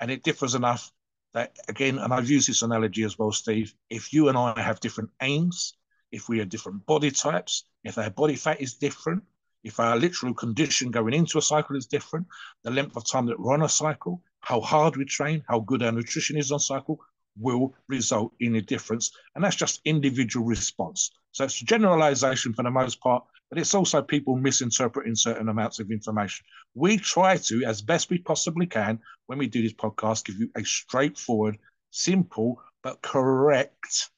And 0.00 0.10
it 0.10 0.22
differs 0.22 0.54
enough 0.54 0.90
that, 1.34 1.56
again, 1.68 1.98
and 1.98 2.12
I've 2.12 2.30
used 2.30 2.48
this 2.48 2.62
analogy 2.62 3.04
as 3.04 3.18
well, 3.18 3.32
Steve, 3.32 3.74
if 3.88 4.12
you 4.12 4.28
and 4.28 4.36
I 4.36 4.60
have 4.60 4.80
different 4.80 5.10
aims, 5.20 5.74
if 6.10 6.28
we 6.28 6.40
are 6.40 6.44
different 6.44 6.84
body 6.86 7.10
types, 7.10 7.64
if 7.84 7.98
our 7.98 8.10
body 8.10 8.36
fat 8.36 8.60
is 8.60 8.74
different, 8.74 9.22
if 9.64 9.78
our 9.78 9.96
literal 9.96 10.34
condition 10.34 10.90
going 10.90 11.14
into 11.14 11.38
a 11.38 11.42
cycle 11.42 11.76
is 11.76 11.86
different, 11.86 12.26
the 12.64 12.70
length 12.70 12.96
of 12.96 13.08
time 13.08 13.26
that 13.26 13.38
we're 13.38 13.54
on 13.54 13.62
a 13.62 13.68
cycle, 13.68 14.22
how 14.40 14.60
hard 14.60 14.96
we 14.96 15.04
train, 15.04 15.42
how 15.48 15.60
good 15.60 15.82
our 15.82 15.92
nutrition 15.92 16.36
is 16.36 16.50
on 16.50 16.58
cycle, 16.58 17.00
will 17.38 17.74
result 17.88 18.32
in 18.40 18.56
a 18.56 18.60
difference. 18.60 19.12
And 19.34 19.44
that's 19.44 19.56
just 19.56 19.80
individual 19.84 20.44
response. 20.44 21.12
So 21.30 21.44
it's 21.44 21.58
generalization 21.60 22.52
for 22.52 22.62
the 22.62 22.70
most 22.70 23.00
part, 23.00 23.24
but 23.52 23.60
it's 23.60 23.74
also 23.74 24.00
people 24.00 24.34
misinterpreting 24.34 25.14
certain 25.14 25.50
amounts 25.50 25.78
of 25.78 25.90
information. 25.90 26.42
We 26.74 26.96
try 26.96 27.36
to, 27.36 27.64
as 27.66 27.82
best 27.82 28.08
we 28.08 28.16
possibly 28.16 28.64
can, 28.64 28.98
when 29.26 29.38
we 29.38 29.46
do 29.46 29.60
this 29.60 29.74
podcast, 29.74 30.24
give 30.24 30.36
you 30.36 30.48
a 30.56 30.64
straightforward, 30.64 31.58
simple, 31.90 32.62
but 32.82 33.02
correct 33.02 34.08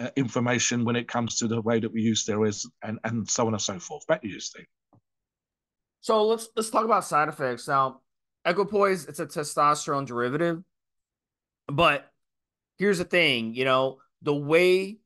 uh, 0.00 0.10
information 0.16 0.84
when 0.84 0.96
it 0.96 1.06
comes 1.06 1.36
to 1.36 1.46
the 1.46 1.60
way 1.60 1.78
that 1.78 1.92
we 1.92 2.00
use 2.00 2.24
steroids 2.24 2.66
and, 2.82 2.98
and 3.04 3.30
so 3.30 3.46
on 3.46 3.54
and 3.54 3.62
so 3.62 3.78
forth. 3.78 4.04
Back 4.08 4.22
to 4.22 4.28
you, 4.28 4.40
Steve. 4.40 4.66
So 6.00 6.26
let's 6.26 6.48
let's 6.56 6.70
talk 6.70 6.84
about 6.84 7.04
side 7.04 7.28
effects. 7.28 7.68
Now, 7.68 8.00
equipoise, 8.44 9.06
it's 9.06 9.20
a 9.20 9.26
testosterone 9.26 10.04
derivative, 10.04 10.64
but 11.68 12.10
here's 12.76 12.98
the 12.98 13.04
thing, 13.04 13.54
you 13.54 13.64
know, 13.64 13.98
the 14.22 14.34
way 14.34 14.98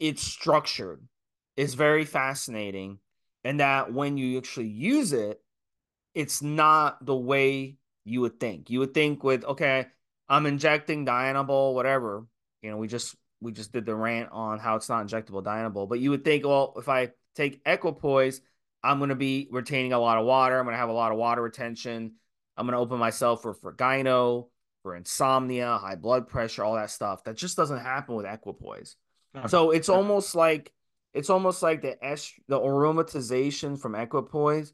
it's 0.00 0.22
structured 0.22 1.06
is 1.56 1.74
very 1.74 2.04
fascinating. 2.04 2.98
And 3.44 3.60
that 3.60 3.92
when 3.92 4.16
you 4.16 4.38
actually 4.38 4.68
use 4.68 5.12
it, 5.12 5.40
it's 6.14 6.42
not 6.42 7.04
the 7.04 7.14
way 7.14 7.76
you 8.04 8.22
would 8.22 8.40
think. 8.40 8.70
You 8.70 8.80
would 8.80 8.94
think 8.94 9.22
with, 9.22 9.44
okay, 9.44 9.86
I'm 10.28 10.46
injecting 10.46 11.06
Dianabol, 11.06 11.74
whatever. 11.74 12.26
You 12.62 12.70
know, 12.70 12.76
we 12.76 12.88
just 12.88 13.14
we 13.40 13.52
just 13.52 13.72
did 13.72 13.86
the 13.86 13.94
rant 13.94 14.30
on 14.32 14.58
how 14.58 14.76
it's 14.76 14.88
not 14.88 15.06
injectable 15.06 15.44
Dianabol, 15.44 15.88
but 15.88 16.00
you 16.00 16.10
would 16.10 16.24
think, 16.24 16.44
well, 16.44 16.74
if 16.76 16.88
I 16.88 17.10
take 17.34 17.60
Equipoise, 17.66 18.40
I'm 18.82 18.98
going 18.98 19.10
to 19.10 19.14
be 19.14 19.48
retaining 19.50 19.92
a 19.92 19.98
lot 19.98 20.18
of 20.18 20.24
water. 20.24 20.58
I'm 20.58 20.64
going 20.64 20.74
to 20.74 20.78
have 20.78 20.88
a 20.88 20.92
lot 20.92 21.12
of 21.12 21.18
water 21.18 21.42
retention. 21.42 22.14
I'm 22.56 22.66
going 22.66 22.72
to 22.72 22.80
open 22.80 22.98
myself 22.98 23.42
for 23.42 23.52
for 23.54 23.72
gyno, 23.74 24.48
for 24.82 24.96
insomnia, 24.96 25.78
high 25.78 25.96
blood 25.96 26.28
pressure, 26.28 26.64
all 26.64 26.74
that 26.74 26.90
stuff. 26.90 27.24
That 27.24 27.36
just 27.36 27.56
doesn't 27.56 27.80
happen 27.80 28.14
with 28.14 28.26
equipoise. 28.26 28.96
So 29.48 29.70
it's 29.70 29.90
almost 29.90 30.34
like 30.34 30.72
it's 31.16 31.30
almost 31.30 31.62
like 31.62 31.82
the 31.82 31.96
est- 32.04 32.40
the 32.48 32.60
aromatization 32.60 33.80
from 33.80 33.94
equipoise 33.94 34.72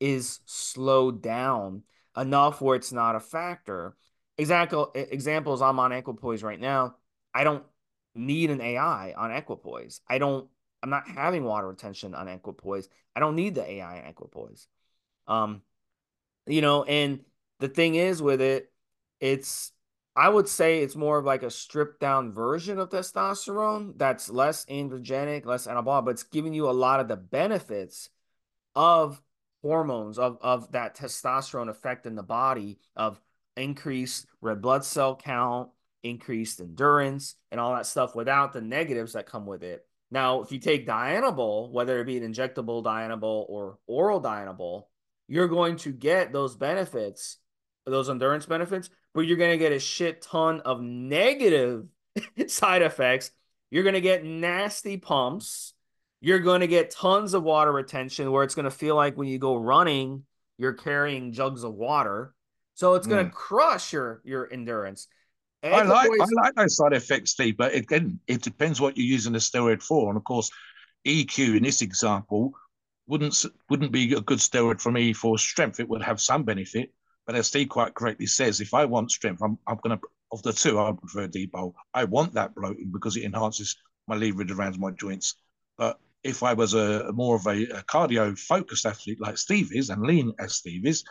is 0.00 0.40
slowed 0.46 1.22
down 1.22 1.82
enough 2.16 2.60
where 2.60 2.76
it's 2.76 2.92
not 2.92 3.14
a 3.14 3.20
factor. 3.20 3.96
Example 4.38 4.90
examples 4.94 5.62
I'm 5.62 5.78
on 5.78 5.92
equipoise 5.92 6.42
right 6.42 6.58
now. 6.58 6.96
I 7.34 7.44
don't 7.44 7.64
need 8.14 8.50
an 8.50 8.60
AI 8.60 9.12
on 9.16 9.30
equipoise. 9.30 10.00
I 10.08 10.18
don't 10.18 10.48
I'm 10.82 10.90
not 10.90 11.06
having 11.06 11.44
water 11.44 11.68
retention 11.68 12.14
on 12.14 12.26
equipoise. 12.28 12.88
I 13.14 13.20
don't 13.20 13.36
need 13.36 13.54
the 13.54 13.70
AI 13.70 14.00
on 14.00 14.06
equipoise. 14.06 14.68
Um 15.26 15.62
you 16.46 16.60
know, 16.62 16.84
and 16.84 17.20
the 17.60 17.68
thing 17.68 17.94
is 17.94 18.22
with 18.22 18.40
it 18.40 18.72
it's 19.20 19.72
I 20.14 20.28
would 20.28 20.48
say 20.48 20.80
it's 20.80 20.94
more 20.94 21.18
of 21.18 21.24
like 21.24 21.42
a 21.42 21.50
stripped 21.50 22.00
down 22.00 22.32
version 22.32 22.78
of 22.78 22.90
testosterone 22.90 23.96
that's 23.96 24.28
less 24.28 24.66
androgenic, 24.66 25.46
less 25.46 25.66
anabolic, 25.66 26.04
but 26.04 26.10
it's 26.10 26.22
giving 26.22 26.52
you 26.52 26.68
a 26.68 26.72
lot 26.72 27.00
of 27.00 27.08
the 27.08 27.16
benefits 27.16 28.10
of 28.74 29.22
hormones 29.62 30.18
of 30.18 30.38
of 30.42 30.72
that 30.72 30.96
testosterone 30.96 31.68
effect 31.68 32.04
in 32.04 32.14
the 32.14 32.22
body 32.22 32.78
of 32.96 33.20
increased 33.56 34.26
red 34.40 34.60
blood 34.60 34.84
cell 34.84 35.16
count, 35.16 35.70
increased 36.02 36.60
endurance, 36.60 37.36
and 37.50 37.60
all 37.60 37.74
that 37.74 37.86
stuff 37.86 38.14
without 38.14 38.52
the 38.52 38.60
negatives 38.60 39.14
that 39.14 39.26
come 39.26 39.46
with 39.46 39.62
it. 39.62 39.86
Now, 40.10 40.42
if 40.42 40.52
you 40.52 40.58
take 40.58 40.86
Dianabol, 40.86 41.70
whether 41.70 41.98
it 42.00 42.04
be 42.04 42.18
an 42.18 42.32
injectable 42.32 42.84
Dianabol 42.84 43.46
or 43.48 43.78
oral 43.86 44.20
Dianabol, 44.20 44.84
you're 45.26 45.48
going 45.48 45.76
to 45.76 45.92
get 45.92 46.32
those 46.32 46.54
benefits, 46.54 47.38
those 47.86 48.10
endurance 48.10 48.44
benefits, 48.44 48.90
but 49.14 49.22
you're 49.22 49.36
going 49.36 49.52
to 49.52 49.58
get 49.58 49.72
a 49.72 49.78
shit 49.78 50.22
ton 50.22 50.60
of 50.60 50.80
negative 50.80 51.86
side 52.46 52.82
effects. 52.82 53.30
You're 53.70 53.82
going 53.84 53.94
to 53.94 54.00
get 54.00 54.24
nasty 54.24 54.96
pumps. 54.96 55.74
You're 56.20 56.40
going 56.40 56.60
to 56.60 56.66
get 56.66 56.90
tons 56.90 57.34
of 57.34 57.42
water 57.42 57.72
retention 57.72 58.30
where 58.30 58.44
it's 58.44 58.54
going 58.54 58.64
to 58.64 58.70
feel 58.70 58.94
like 58.94 59.16
when 59.16 59.28
you 59.28 59.38
go 59.38 59.56
running, 59.56 60.24
you're 60.58 60.74
carrying 60.74 61.32
jugs 61.32 61.64
of 61.64 61.74
water. 61.74 62.34
So 62.74 62.94
it's 62.94 63.06
going 63.06 63.24
to 63.26 63.30
mm. 63.30 63.34
crush 63.34 63.92
your 63.92 64.22
your 64.24 64.50
endurance. 64.50 65.08
I 65.62 65.82
like 65.82 66.10
I 66.10 66.26
like 66.42 66.54
those 66.56 66.76
side 66.76 66.92
effects, 66.92 67.32
Steve, 67.32 67.56
but 67.56 67.74
again, 67.74 68.18
it 68.26 68.42
depends 68.42 68.80
what 68.80 68.96
you're 68.96 69.06
using 69.06 69.32
the 69.32 69.38
steroid 69.38 69.82
for. 69.82 70.08
And 70.08 70.16
of 70.16 70.24
course, 70.24 70.50
EQ 71.06 71.56
in 71.56 71.62
this 71.62 71.82
example 71.82 72.52
wouldn't 73.06 73.44
wouldn't 73.68 73.92
be 73.92 74.12
a 74.14 74.20
good 74.20 74.38
steroid 74.38 74.80
for 74.80 74.90
me 74.90 75.12
for 75.12 75.38
strength. 75.38 75.78
It 75.78 75.88
would 75.88 76.02
have 76.02 76.20
some 76.20 76.42
benefit, 76.42 76.92
but 77.26 77.36
as 77.36 77.46
Steve 77.46 77.68
quite 77.68 77.94
correctly 77.94 78.26
says, 78.26 78.60
if 78.60 78.74
I 78.74 78.84
want 78.84 79.10
strength, 79.10 79.42
I'm, 79.42 79.58
I'm 79.66 79.78
going 79.82 79.98
to, 79.98 80.04
of 80.32 80.42
the 80.42 80.52
two, 80.52 80.78
I 80.80 80.92
prefer 80.92 81.28
Debo. 81.28 81.72
I 81.94 82.04
want 82.04 82.34
that 82.34 82.54
bloating 82.54 82.90
because 82.92 83.16
it 83.16 83.24
enhances 83.24 83.76
my 84.08 84.16
leverage 84.16 84.50
around 84.50 84.78
my 84.78 84.90
joints. 84.90 85.36
But 85.78 85.98
if 86.24 86.42
I 86.42 86.52
was 86.52 86.74
a 86.74 87.12
more 87.12 87.36
of 87.36 87.46
a, 87.46 87.64
a 87.64 87.82
cardio 87.82 88.38
focused 88.38 88.86
athlete 88.86 89.20
like 89.20 89.38
Steve 89.38 89.70
is 89.72 89.90
and 89.90 90.02
lean 90.02 90.32
as 90.38 90.56
Steve 90.56 90.86
is, 90.86 91.04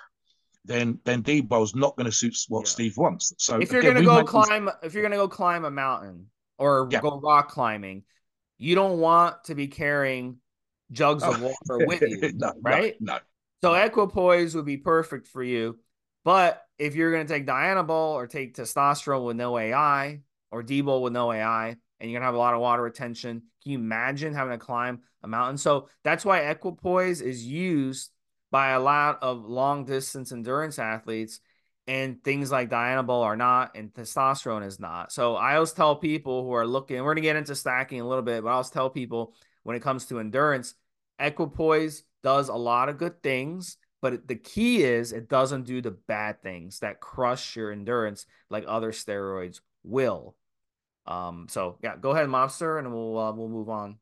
then 0.66 1.00
then 1.06 1.24
Debo's 1.24 1.76
not 1.76 1.96
going 1.96 2.06
to 2.06 2.12
suit 2.12 2.38
what 2.48 2.66
yeah. 2.66 2.70
Steve 2.70 2.98
wants. 2.98 3.34
So 3.38 3.60
if 3.60 3.72
you're 3.72 3.82
going 3.82 3.96
to 3.96 4.04
go 4.04 4.24
climb, 4.24 4.66
this... 4.66 4.76
if 4.84 4.94
you're 4.94 5.04
going 5.04 5.12
to 5.12 5.18
go 5.18 5.28
climb 5.28 5.66
a 5.66 5.72
mountain 5.72 6.28
or 6.58 6.88
yeah. 6.92 7.02
go 7.02 7.20
rock 7.20 7.50
climbing, 7.50 8.04
you 8.58 8.76
don't 8.76 9.00
want 9.00 9.44
to 9.46 9.56
be 9.56 9.68
carrying 9.68 10.38
jugs 10.92 11.24
of 11.24 11.42
water 11.70 11.86
with 11.86 12.02
you, 12.02 12.32
no, 12.36 12.54
right? 12.62 12.96
No, 13.00 13.14
no. 13.14 13.20
So 13.64 13.74
equipoise 13.74 14.56
would 14.56 14.66
be 14.66 14.78
perfect 14.78 15.28
for 15.28 15.44
you. 15.44 15.80
But 16.24 16.64
if 16.78 16.96
you're 16.96 17.12
going 17.12 17.26
to 17.26 17.34
take 17.34 17.48
Dianabol 17.48 18.14
or 18.14 18.28
take 18.28 18.56
testosterone 18.56 19.26
with 19.26 19.38
no 19.38 19.58
AI 19.58 20.22
or 20.52 20.64
Debo 20.64 21.02
with 21.02 21.14
no 21.14 21.32
AI, 21.32 21.70
and 21.70 22.10
you're 22.10 22.20
going 22.20 22.22
to 22.22 22.26
have 22.26 22.36
a 22.36 22.40
lot 22.40 22.54
of 22.54 22.60
water 22.62 22.84
retention, 22.84 23.44
can 23.62 23.72
you 23.72 23.78
imagine 23.78 24.34
having 24.34 24.58
to 24.58 24.64
climb 24.64 25.02
a 25.24 25.28
mountain? 25.28 25.58
So 25.58 25.90
that's 26.04 26.26
why 26.26 26.42
equipoise 26.42 27.22
is 27.22 27.46
used 27.46 28.12
by 28.52 28.72
a 28.72 28.80
lot 28.80 29.20
of 29.22 29.46
long 29.46 29.86
distance 29.86 30.32
endurance 30.32 30.78
athletes 30.78 31.40
and 31.88 32.24
things 32.24 32.52
like 32.52 32.70
Dianabol 32.70 33.24
are 33.24 33.36
not 33.36 33.76
and 33.76 33.94
testosterone 33.94 34.66
is 34.66 34.80
not. 34.80 35.12
So 35.12 35.36
I 35.36 35.56
always 35.56 35.72
tell 35.72 35.96
people 35.96 36.44
who 36.44 36.52
are 36.54 36.68
looking, 36.68 36.98
we're 36.98 37.14
going 37.14 37.16
to 37.18 37.22
get 37.22 37.36
into 37.36 37.56
stacking 37.56 38.02
a 38.02 38.08
little 38.08 38.24
bit, 38.24 38.44
but 38.44 38.50
I 38.50 38.54
always 38.54 38.70
tell 38.70 38.90
people 38.90 39.34
when 39.64 39.76
it 39.76 39.82
comes 39.82 40.06
to 40.08 40.20
endurance, 40.20 40.76
equipoise 41.20 42.04
does 42.24 42.50
a 42.50 42.56
lot 42.56 42.90
of 42.90 42.98
good 42.98 43.22
things 43.24 43.78
but 44.02 44.28
the 44.28 44.36
key 44.36 44.84
is 44.84 45.14
it 45.14 45.30
doesn't 45.30 45.64
do 45.64 45.82
the 45.82 45.92
bad 45.92 46.42
things 46.42 46.80
that 46.80 47.00
crush 47.00 47.56
your 47.56 47.72
endurance 47.72 48.26
like 48.50 48.66
other 48.68 48.92
steroids 48.92 49.62
will. 49.84 50.36
Um, 51.06 51.48
so 51.50 51.78
yeah, 51.84 51.96
go 51.98 52.12
ahead, 52.12 52.28
Mobster, 52.28 52.80
and 52.80 52.92
we'll 52.92 53.18
uh, 53.18 53.32
we'll 53.32 53.50
move 53.50 53.70
on. 53.70 53.98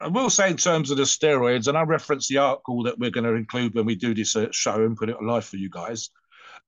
I 0.00 0.08
will 0.08 0.30
say 0.30 0.50
in 0.50 0.56
terms 0.56 0.90
of 0.90 0.98
the 0.98 1.04
steroids, 1.04 1.68
and 1.68 1.78
I 1.78 1.82
reference 1.82 2.28
the 2.28 2.38
article 2.38 2.82
that 2.84 2.98
we're 2.98 3.10
going 3.10 3.24
to 3.24 3.34
include 3.34 3.74
when 3.74 3.86
we 3.86 3.94
do 3.94 4.14
this 4.14 4.36
uh, 4.36 4.48
show 4.50 4.84
and 4.84 4.96
put 4.96 5.08
it 5.08 5.22
live 5.22 5.44
for 5.44 5.56
you 5.56 5.70
guys. 5.70 6.10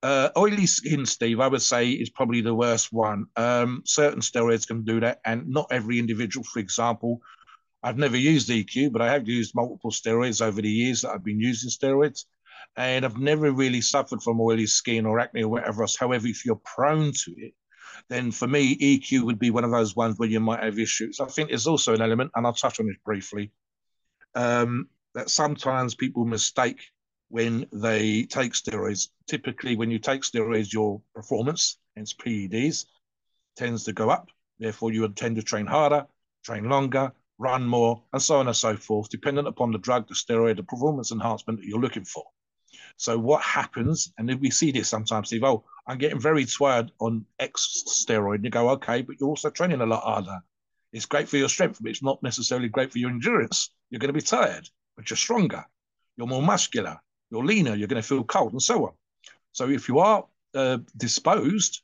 Uh, 0.03 0.29
oily 0.37 0.67
skin, 0.67 1.05
Steve, 1.05 1.41
I 1.41 1.49
would 1.49 1.63
say 1.63 1.91
is 1.91 2.11
probably 2.11 2.41
the 2.41 2.55
worst 2.55 2.93
one. 2.93 3.27
Um, 3.37 3.83
certain 3.85 4.21
steroids 4.21 4.67
can 4.67 4.85
do 4.85 5.01
that, 5.01 5.21
and 5.25 5.49
not 5.49 5.67
every 5.71 5.99
individual. 5.99 6.45
For 6.45 6.61
example, 6.61 7.21
I've 7.83 7.99
never 7.99 8.17
used 8.17 8.49
EQ, 8.49 8.93
but 8.93 9.03
I 9.03 9.13
have 9.13 9.29
used 9.29 9.55
multiple 9.55 9.91
steroids 9.91 10.41
over 10.41 10.63
the 10.63 10.71
years 10.71 11.03
that 11.03 11.11
I've 11.11 11.25
been 11.25 11.41
using 11.41 11.71
steroids 11.71 12.25
and 12.77 13.05
I've 13.05 13.19
never 13.19 13.51
really 13.51 13.81
suffered 13.81 14.23
from 14.23 14.41
oily 14.41 14.67
skin 14.67 15.07
or 15.07 15.19
acne 15.19 15.43
or 15.43 15.49
whatever 15.49 15.83
else. 15.83 15.97
However, 15.97 16.27
if 16.27 16.45
you're 16.45 16.61
prone 16.65 17.13
to 17.13 17.35
it, 17.39 17.55
then 18.09 18.31
for 18.31 18.47
me, 18.47 18.77
EQ 18.77 19.23
would 19.23 19.39
be 19.39 19.51
one 19.51 19.65
of 19.65 19.71
those 19.71 19.97
ones 19.97 20.19
where 20.19 20.29
you 20.29 20.41
might 20.41 20.63
have 20.63 20.79
issues. 20.79 21.21
I 21.21 21.27
think 21.27 21.49
there's 21.49 21.67
also 21.67 21.95
an 21.95 22.03
element, 22.03 22.31
and 22.35 22.47
I'll 22.47 22.53
touch 22.53 22.79
on 22.79 22.89
it 22.89 23.03
briefly, 23.05 23.51
um, 24.35 24.89
that 25.15 25.31
sometimes 25.31 25.95
people 25.95 26.25
mistake 26.25 26.81
when 27.29 27.67
they 27.73 28.25
take 28.25 28.53
steroids. 28.53 29.09
Typically, 29.27 29.77
when 29.77 29.91
you 29.91 29.99
take 29.99 30.23
steroids, 30.23 30.73
your 30.73 31.01
performance, 31.15 31.79
hence 31.97 32.13
PEDs, 32.13 32.87
tends 33.57 33.85
to 33.85 33.93
go 33.93 34.11
up. 34.11 34.29
Therefore, 34.59 34.93
you 34.93 35.01
would 35.01 35.17
tend 35.17 35.37
to 35.37 35.43
train 35.43 35.67
harder, 35.67 36.07
train 36.45 36.69
longer, 36.69 37.13
run 37.39 37.67
more, 37.67 38.03
and 38.13 38.23
so 38.23 38.37
on 38.37 38.47
and 38.47 38.57
so 38.57 38.77
forth, 38.77 39.09
dependent 39.09 39.49
upon 39.49 39.73
the 39.73 39.79
drug, 39.79 40.07
the 40.09 40.15
steroid, 40.15 40.57
the 40.57 40.63
performance 40.63 41.11
enhancement 41.11 41.59
that 41.59 41.67
you're 41.67 41.81
looking 41.81 42.05
for. 42.05 42.25
So 42.97 43.19
what 43.19 43.43
happens, 43.43 44.13
and 44.19 44.33
we 44.41 44.51
see 44.51 44.71
this 44.71 44.89
sometimes, 44.89 45.29
Steve, 45.29 45.45
oh, 45.45 45.65
I'm 45.87 45.99
getting 45.99 46.21
very 46.21 46.45
tired 46.45 46.91
on 46.99 47.25
X 47.39 47.85
steroid. 47.89 48.37
And 48.37 48.45
you 48.45 48.51
go, 48.51 48.71
okay, 48.71 49.03
but 49.03 49.17
you're 49.21 49.29
also 49.29 49.51
training 49.51 49.81
a 49.81 49.87
lot 49.87 50.03
harder. 50.03 50.41
It's 50.93 51.07
great 51.07 51.29
for 51.29 51.37
your 51.37 51.49
strength, 51.49 51.79
but 51.81 51.91
it's 51.91 52.03
not 52.03 52.23
necessarily 52.23 52.69
great 52.69 52.93
for 52.93 52.99
your 52.99 53.11
endurance. 53.11 53.71
You're 53.91 53.99
going 53.99 54.09
to 54.09 54.13
be 54.13 54.21
tired, 54.21 54.69
but 54.97 55.11
you're 55.11 55.17
stronger. 55.17 55.65
You're 56.17 56.27
more 56.27 56.43
muscular. 56.43 57.01
You're 57.31 57.45
leaner. 57.45 57.75
You're 57.75 57.89
going 57.89 58.03
to 58.03 58.09
feel 58.09 58.25
cold 58.25 58.53
and 58.53 58.63
so 58.63 58.87
on. 58.87 58.93
So 59.53 59.69
if 59.69 59.89
you 59.89 59.99
are 59.99 60.25
uh, 60.55 60.79
disposed 60.97 61.83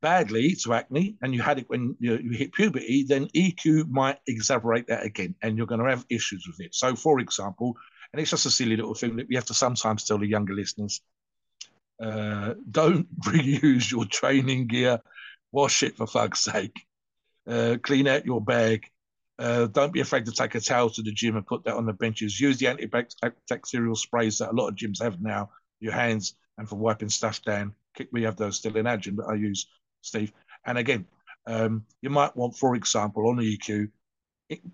badly 0.00 0.54
to 0.56 0.74
acne 0.74 1.16
and 1.22 1.32
you 1.34 1.40
had 1.40 1.58
it 1.58 1.68
when 1.68 1.96
you, 2.00 2.18
you, 2.18 2.32
hit 2.32 2.52
puberty, 2.52 3.04
then 3.04 3.28
EQ 3.28 3.88
might 3.88 4.18
exacerbate 4.28 4.86
that 4.88 5.04
again 5.04 5.34
and 5.42 5.56
you're 5.56 5.66
going 5.66 5.80
to 5.80 5.88
have 5.88 6.04
issues 6.10 6.46
with 6.46 6.60
it. 6.60 6.74
So, 6.74 6.94
for 6.96 7.20
example, 7.20 7.76
and 8.12 8.20
it's 8.20 8.30
just 8.30 8.46
a 8.46 8.50
silly 8.50 8.76
little 8.76 8.94
thing 8.94 9.16
that 9.16 9.28
we 9.28 9.34
have 9.34 9.46
to 9.46 9.54
sometimes 9.54 10.04
tell 10.04 10.18
the 10.18 10.26
younger 10.26 10.54
listeners. 10.54 11.00
Uh, 12.02 12.54
don't 12.70 13.06
reuse 13.26 13.90
your 13.90 14.04
training 14.06 14.66
gear 14.66 15.00
Wash 15.52 15.82
it 15.82 15.96
for 15.96 16.06
fuck's 16.06 16.40
sake. 16.40 16.86
Uh, 17.46 17.76
clean 17.82 18.08
out 18.08 18.24
your 18.24 18.40
bag. 18.40 18.90
Uh, 19.38 19.66
don't 19.66 19.92
be 19.92 20.00
afraid 20.00 20.24
to 20.24 20.32
take 20.32 20.54
a 20.54 20.60
towel 20.60 20.88
to 20.88 21.02
the 21.02 21.12
gym 21.12 21.36
and 21.36 21.46
put 21.46 21.64
that 21.64 21.76
on 21.76 21.84
the 21.84 21.92
benches. 21.92 22.40
Use 22.40 22.56
the 22.56 22.66
antibacterial 22.66 23.96
sprays 23.96 24.38
that 24.38 24.50
a 24.50 24.54
lot 24.54 24.68
of 24.68 24.76
gyms 24.76 25.02
have 25.02 25.20
now. 25.20 25.50
Your 25.78 25.92
hands 25.92 26.34
and 26.56 26.68
for 26.68 26.76
wiping 26.76 27.10
stuff 27.10 27.42
down. 27.42 27.74
We 28.12 28.22
have 28.22 28.36
those 28.36 28.56
still 28.56 28.76
in 28.76 28.86
our 28.86 28.96
gym 28.96 29.16
that 29.16 29.26
I 29.26 29.34
use, 29.34 29.66
Steve. 30.00 30.32
And 30.64 30.78
again, 30.78 31.06
um, 31.46 31.84
you 32.00 32.08
might 32.08 32.34
want, 32.34 32.56
for 32.56 32.74
example, 32.74 33.28
on 33.28 33.36
the 33.36 33.58
EQ, 33.58 33.90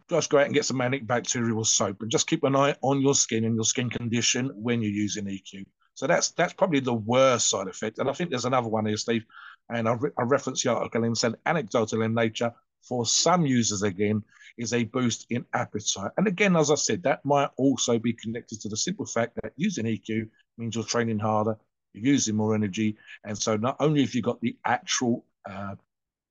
just 0.09 0.31
go 0.31 0.39
out 0.39 0.47
and 0.47 0.55
get 0.55 0.65
some 0.65 0.79
antibacterial 0.79 1.67
soap 1.67 2.03
and 2.03 2.11
just 2.11 2.27
keep 2.27 2.45
an 2.45 2.57
eye 2.57 2.75
on 2.83 3.01
your 3.01 3.15
skin 3.15 3.45
and 3.45 3.55
your 3.55 3.65
skin 3.65 3.91
condition 3.91 4.51
when 4.55 4.83
you're 4.83 4.91
using 4.91 5.27
EQ. 5.27 5.65
So 5.95 6.07
that's 6.07 6.31
that's 6.31 6.53
probably 6.53 6.81
the 6.81 6.95
worst 6.95 7.51
side 7.51 7.67
effect. 7.67 7.99
And 7.99 8.09
I 8.09 8.13
think 8.13 8.31
there's 8.31 8.45
another 8.45 8.69
one 8.69 8.87
here, 8.87 8.97
Steve. 8.97 9.25
And 9.69 9.89
I, 9.89 9.95
re- 9.95 10.11
I 10.19 10.23
referenced 10.23 10.65
the 10.65 10.73
article 10.73 11.05
and 11.05 11.19
said 11.19 11.35
anecdotal 11.45 12.03
in 12.03 12.15
nature 12.15 12.53
for 12.83 13.05
some 13.05 13.45
users 13.45 13.83
again 13.83 14.23
is 14.57 14.73
a 14.73 14.85
boost 14.85 15.27
in 15.31 15.45
appetite. 15.55 16.13
And 16.17 16.27
again, 16.27 16.57
as 16.57 16.71
I 16.71 16.75
said, 16.77 17.03
that 17.03 17.25
might 17.25 17.51
also 17.57 17.99
be 17.99 18.13
connected 18.13 18.61
to 18.61 18.69
the 18.69 18.77
simple 18.77 19.07
fact 19.07 19.39
that 19.43 19.53
using 19.57 19.85
EQ 19.85 20.29
means 20.57 20.75
you're 20.75 20.85
training 20.85 21.19
harder, 21.19 21.57
you're 21.93 22.13
using 22.13 22.37
more 22.37 22.55
energy. 22.55 22.97
And 23.25 23.37
so 23.37 23.57
not 23.57 23.77
only 23.81 24.03
have 24.03 24.15
you 24.15 24.23
got 24.23 24.41
the 24.41 24.57
actual 24.65 25.25
uh, 25.49 25.75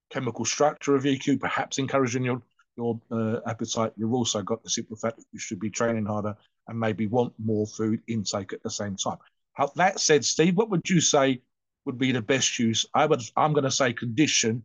chemical 0.09 0.45
structure 0.45 0.95
of 0.95 1.03
EQ, 1.03 1.39
perhaps 1.39 1.77
encouraging 1.77 2.23
your 2.23 2.41
your 2.77 2.99
uh, 3.11 3.39
appetite, 3.47 3.93
you've 3.97 4.13
also 4.13 4.41
got 4.41 4.63
the 4.63 4.69
simple 4.69 4.95
fact 4.95 5.17
that 5.17 5.25
you 5.31 5.39
should 5.39 5.59
be 5.59 5.69
training 5.69 6.05
harder 6.05 6.35
and 6.67 6.79
maybe 6.79 7.07
want 7.07 7.33
more 7.43 7.65
food 7.65 8.01
intake 8.07 8.53
at 8.53 8.63
the 8.63 8.69
same 8.69 8.95
time. 8.95 9.17
How, 9.53 9.71
that 9.75 9.99
said, 9.99 10.23
Steve, 10.23 10.55
what 10.55 10.69
would 10.69 10.87
you 10.89 11.01
say 11.01 11.41
would 11.85 11.97
be 11.97 12.11
the 12.11 12.21
best 12.21 12.59
use? 12.59 12.85
I 12.93 13.05
would, 13.05 13.21
I'm 13.35 13.53
going 13.53 13.63
to 13.63 13.71
say 13.71 13.93
condition 13.93 14.63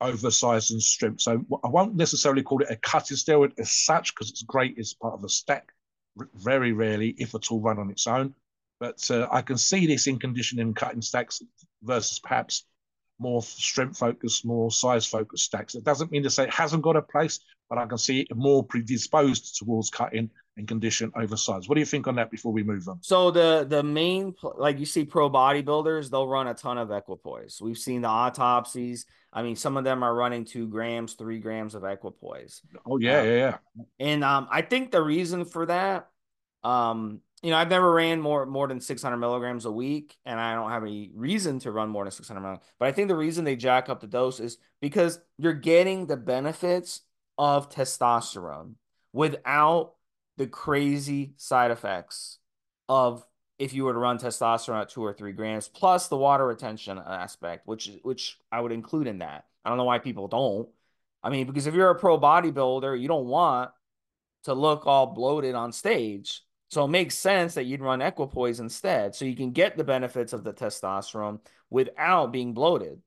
over 0.00 0.30
size 0.30 0.70
and 0.70 0.82
strength. 0.82 1.20
So 1.20 1.44
I 1.62 1.68
won't 1.68 1.94
necessarily 1.94 2.42
call 2.42 2.62
it 2.62 2.70
a 2.70 2.76
cutting 2.76 3.16
steroid 3.16 3.52
as 3.58 3.70
such 3.70 4.14
because 4.14 4.30
it's 4.30 4.42
great 4.42 4.78
as 4.78 4.94
part 4.94 5.14
of 5.14 5.24
a 5.24 5.28
stack. 5.28 5.72
Very 6.34 6.72
rarely, 6.72 7.14
if 7.18 7.34
at 7.34 7.50
all, 7.50 7.60
run 7.60 7.78
on 7.78 7.90
its 7.90 8.06
own. 8.06 8.34
But 8.80 9.08
uh, 9.10 9.28
I 9.30 9.42
can 9.42 9.56
see 9.56 9.86
this 9.86 10.06
in 10.06 10.18
conditioning 10.18 10.74
cutting 10.74 11.02
stacks 11.02 11.40
versus 11.82 12.18
perhaps 12.18 12.64
more 13.18 13.42
strength 13.42 13.98
focused, 13.98 14.44
more 14.44 14.70
size 14.70 15.06
focused 15.06 15.44
stacks. 15.44 15.74
It 15.74 15.84
doesn't 15.84 16.10
mean 16.10 16.22
to 16.24 16.30
say 16.30 16.44
it 16.44 16.54
hasn't 16.54 16.82
got 16.82 16.96
a 16.96 17.02
place, 17.02 17.40
but 17.68 17.78
I 17.78 17.86
can 17.86 17.98
see 17.98 18.20
it 18.20 18.36
more 18.36 18.64
predisposed 18.64 19.56
towards 19.56 19.90
cutting 19.90 20.30
and 20.56 20.68
condition 20.68 21.10
over 21.16 21.36
size. 21.36 21.68
What 21.68 21.74
do 21.74 21.80
you 21.80 21.86
think 21.86 22.06
on 22.06 22.16
that 22.16 22.30
before 22.30 22.52
we 22.52 22.62
move 22.62 22.88
on? 22.88 22.98
So 23.02 23.30
the 23.30 23.66
the 23.68 23.82
main 23.82 24.34
like 24.56 24.78
you 24.78 24.86
see 24.86 25.04
pro 25.04 25.30
bodybuilders, 25.30 26.10
they'll 26.10 26.28
run 26.28 26.48
a 26.48 26.54
ton 26.54 26.78
of 26.78 26.90
equipoise. 26.90 27.60
We've 27.60 27.78
seen 27.78 28.02
the 28.02 28.08
autopsies. 28.08 29.06
I 29.32 29.42
mean, 29.42 29.56
some 29.56 29.76
of 29.76 29.84
them 29.84 30.04
are 30.04 30.14
running 30.14 30.44
two 30.44 30.68
grams, 30.68 31.14
three 31.14 31.40
grams 31.40 31.74
of 31.74 31.84
equipoise. 31.84 32.62
Oh 32.86 32.98
yeah, 32.98 33.20
um, 33.20 33.26
yeah, 33.26 33.34
yeah. 33.34 33.56
And 33.98 34.24
um, 34.24 34.48
I 34.50 34.62
think 34.62 34.92
the 34.92 35.02
reason 35.02 35.44
for 35.44 35.66
that, 35.66 36.08
um, 36.62 37.20
you 37.44 37.50
know, 37.50 37.58
I've 37.58 37.68
never 37.68 37.92
ran 37.92 38.22
more 38.22 38.46
more 38.46 38.66
than 38.66 38.80
600 38.80 39.18
milligrams 39.18 39.66
a 39.66 39.70
week, 39.70 40.16
and 40.24 40.40
I 40.40 40.54
don't 40.54 40.70
have 40.70 40.82
any 40.82 41.10
reason 41.14 41.58
to 41.60 41.70
run 41.70 41.90
more 41.90 42.04
than 42.04 42.10
600 42.10 42.40
milligrams. 42.40 42.64
But 42.78 42.88
I 42.88 42.92
think 42.92 43.08
the 43.08 43.16
reason 43.16 43.44
they 43.44 43.54
jack 43.54 43.90
up 43.90 44.00
the 44.00 44.06
dose 44.06 44.40
is 44.40 44.56
because 44.80 45.20
you're 45.36 45.52
getting 45.52 46.06
the 46.06 46.16
benefits 46.16 47.02
of 47.36 47.68
testosterone 47.68 48.76
without 49.12 49.92
the 50.38 50.46
crazy 50.46 51.34
side 51.36 51.70
effects 51.70 52.38
of 52.88 53.26
if 53.58 53.74
you 53.74 53.84
were 53.84 53.92
to 53.92 53.98
run 53.98 54.18
testosterone 54.18 54.80
at 54.80 54.88
two 54.88 55.04
or 55.04 55.12
three 55.12 55.32
grams, 55.32 55.68
plus 55.68 56.08
the 56.08 56.16
water 56.16 56.46
retention 56.46 56.96
aspect, 56.96 57.66
which 57.66 57.90
which 58.04 58.38
I 58.50 58.62
would 58.62 58.72
include 58.72 59.06
in 59.06 59.18
that. 59.18 59.44
I 59.66 59.68
don't 59.68 59.76
know 59.76 59.84
why 59.84 59.98
people 59.98 60.28
don't. 60.28 60.70
I 61.22 61.28
mean, 61.28 61.46
because 61.46 61.66
if 61.66 61.74
you're 61.74 61.90
a 61.90 61.94
pro 61.94 62.18
bodybuilder, 62.18 62.98
you 62.98 63.06
don't 63.06 63.26
want 63.26 63.70
to 64.44 64.54
look 64.54 64.86
all 64.86 65.08
bloated 65.08 65.54
on 65.54 65.72
stage. 65.72 66.42
So 66.70 66.84
it 66.84 66.88
makes 66.88 67.14
sense 67.14 67.54
that 67.54 67.64
you'd 67.64 67.80
run 67.80 68.02
equipoise 68.02 68.60
instead. 68.60 69.14
So 69.14 69.24
you 69.24 69.36
can 69.36 69.52
get 69.52 69.76
the 69.76 69.84
benefits 69.84 70.32
of 70.32 70.44
the 70.44 70.52
testosterone 70.52 71.40
without 71.70 72.32
being 72.32 72.52
bloated. 72.52 73.00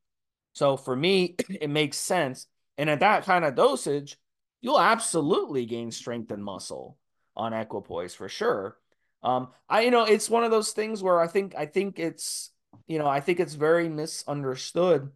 So 0.53 0.77
for 0.77 0.95
me, 0.95 1.35
it 1.49 1.69
makes 1.69 1.97
sense. 1.97 2.47
And 2.77 2.89
at 2.89 2.99
that 3.01 3.25
kind 3.25 3.43
of 3.43 3.55
dosage, 3.55 4.17
you'll 4.61 4.79
absolutely 4.79 5.65
gain 5.65 5.91
strength 5.91 6.31
and 6.31 6.43
muscle 6.43 6.97
on 7.35 7.53
equipoise 7.53 8.15
for 8.15 8.29
sure. 8.29 8.77
Um, 9.23 9.49
I 9.67 9.81
you 9.81 9.91
know 9.91 10.03
it's 10.03 10.29
one 10.29 10.43
of 10.43 10.51
those 10.51 10.71
things 10.71 11.01
where 11.01 11.19
I 11.19 11.27
think 11.27 11.55
I 11.55 11.65
think 11.65 11.99
it's 11.99 12.51
you 12.87 12.99
know 12.99 13.07
I 13.07 13.19
think 13.19 13.39
it's 13.39 13.55
very 13.55 13.89
misunderstood. 13.89 15.11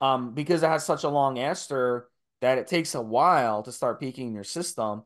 Um, 0.00 0.32
because 0.32 0.62
it 0.62 0.68
has 0.68 0.84
such 0.84 1.02
a 1.02 1.08
long 1.08 1.38
ester 1.38 2.08
that 2.40 2.58
it 2.58 2.68
takes 2.68 2.94
a 2.94 3.02
while 3.02 3.64
to 3.64 3.72
start 3.72 3.98
peaking 3.98 4.28
in 4.28 4.34
your 4.34 4.44
system. 4.44 5.02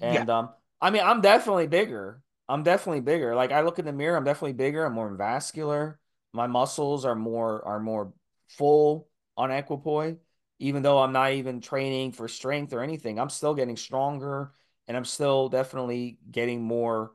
And 0.00 0.26
yeah. 0.26 0.38
um, 0.38 0.50
I 0.82 0.90
mean, 0.90 1.02
I'm 1.02 1.20
definitely 1.20 1.68
bigger. 1.68 2.20
I'm 2.48 2.64
definitely 2.64 3.00
bigger. 3.00 3.34
Like 3.36 3.52
I 3.52 3.62
look 3.62 3.78
in 3.78 3.84
the 3.84 3.92
mirror, 3.92 4.16
I'm 4.16 4.24
definitely 4.24 4.54
bigger. 4.54 4.84
I'm 4.84 4.92
more 4.92 5.14
vascular. 5.14 6.00
My 6.32 6.48
muscles 6.48 7.04
are 7.04 7.14
more 7.14 7.64
are 7.64 7.80
more 7.80 8.12
full 8.48 9.08
on 9.36 9.50
equipoise. 9.50 10.16
Even 10.58 10.82
though 10.82 10.98
I'm 10.98 11.12
not 11.12 11.32
even 11.32 11.60
training 11.60 12.12
for 12.12 12.28
strength 12.28 12.72
or 12.72 12.82
anything, 12.82 13.18
I'm 13.18 13.30
still 13.30 13.54
getting 13.54 13.76
stronger, 13.76 14.52
and 14.86 14.96
I'm 14.96 15.04
still 15.04 15.48
definitely 15.48 16.18
getting 16.30 16.62
more, 16.62 17.12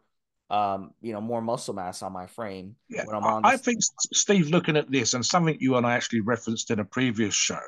um, 0.50 0.92
you 1.02 1.14
know, 1.14 1.22
more 1.22 1.42
muscle 1.42 1.74
mass 1.74 2.02
on 2.02 2.12
my 2.12 2.26
frame. 2.28 2.76
Yeah, 2.90 3.06
I, 3.10 3.54
I 3.54 3.58
think 3.58 3.80
Steve, 4.14 4.50
looking 4.50 4.76
at 4.76 4.92
this 4.92 5.14
and 5.14 5.26
something 5.26 5.56
you 5.60 5.76
and 5.76 5.86
I 5.86 5.94
actually 5.94 6.22
referenced 6.22 6.72
in 6.72 6.80
a 6.80 6.86
previous 6.86 7.34
show, 7.34 7.60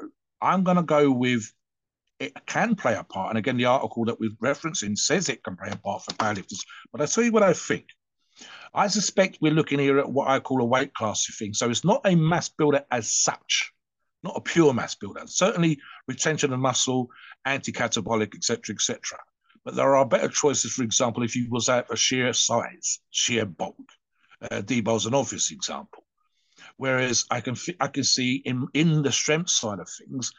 I'm 0.42 0.64
going 0.64 0.78
to 0.78 0.84
go 0.84 1.12
with 1.12 1.54
it 2.20 2.34
can 2.46 2.76
play 2.76 2.96
a 2.96 3.04
part. 3.04 3.30
And 3.30 3.38
again, 3.38 3.58
the 3.58 3.66
article 3.66 4.06
that 4.06 4.20
we're 4.20 4.30
referencing 4.42 4.98
says 4.98 5.30
it 5.30 5.44
can 5.44 5.56
play 5.56 5.70
a 5.72 5.78
part 5.78 6.04
for 6.04 6.12
powerlifters. 6.12 6.60
But 6.92 7.02
I 7.02 7.06
tell 7.06 7.24
you 7.24 7.32
what 7.32 7.44
I 7.44 7.54
think. 7.54 7.86
I 8.74 8.88
suspect 8.88 9.40
we're 9.42 9.54
looking 9.54 9.80
here 9.80 10.00
at 10.00 10.12
what 10.12 10.28
I 10.28 10.40
call 10.40 10.62
a 10.62 10.66
weight 10.66 10.94
class 10.94 11.26
thing. 11.38 11.54
So 11.54 11.70
it's 11.70 11.86
not 11.86 12.02
a 12.06 12.16
mass 12.16 12.50
builder 12.50 12.86
as 12.92 13.10
such, 13.14 13.72
not 14.24 14.38
a 14.38 14.42
pure 14.42 14.74
mass 14.74 14.96
builder. 14.96 15.24
Certainly 15.26 15.80
retention 16.08 16.54
of 16.54 16.60
muscle, 16.60 17.10
anti-catabolic, 17.46 18.36
etc., 18.36 18.76
etc. 18.76 19.18
But 19.66 19.76
there 19.76 19.96
are 19.96 20.06
better 20.06 20.30
choices. 20.30 20.74
For 20.74 20.84
example, 20.84 21.24
if 21.24 21.36
you 21.36 21.48
was 21.50 21.70
at 21.70 21.92
a 21.92 21.96
sheer 21.96 22.34
size, 22.34 23.00
sheer 23.10 23.46
bulk, 23.46 23.78
uh, 24.42 24.62
Debo's 24.62 25.06
an 25.06 25.14
obvious 25.14 25.52
example. 25.52 26.04
Whereas 26.78 27.26
I 27.32 27.42
can 27.42 27.56
I 27.80 27.88
can 27.88 28.04
see 28.04 28.36
in 28.36 28.68
in 28.74 29.02
the 29.02 29.12
strength 29.12 29.50
side 29.50 29.80
of 29.80 29.90
things, 29.90 30.32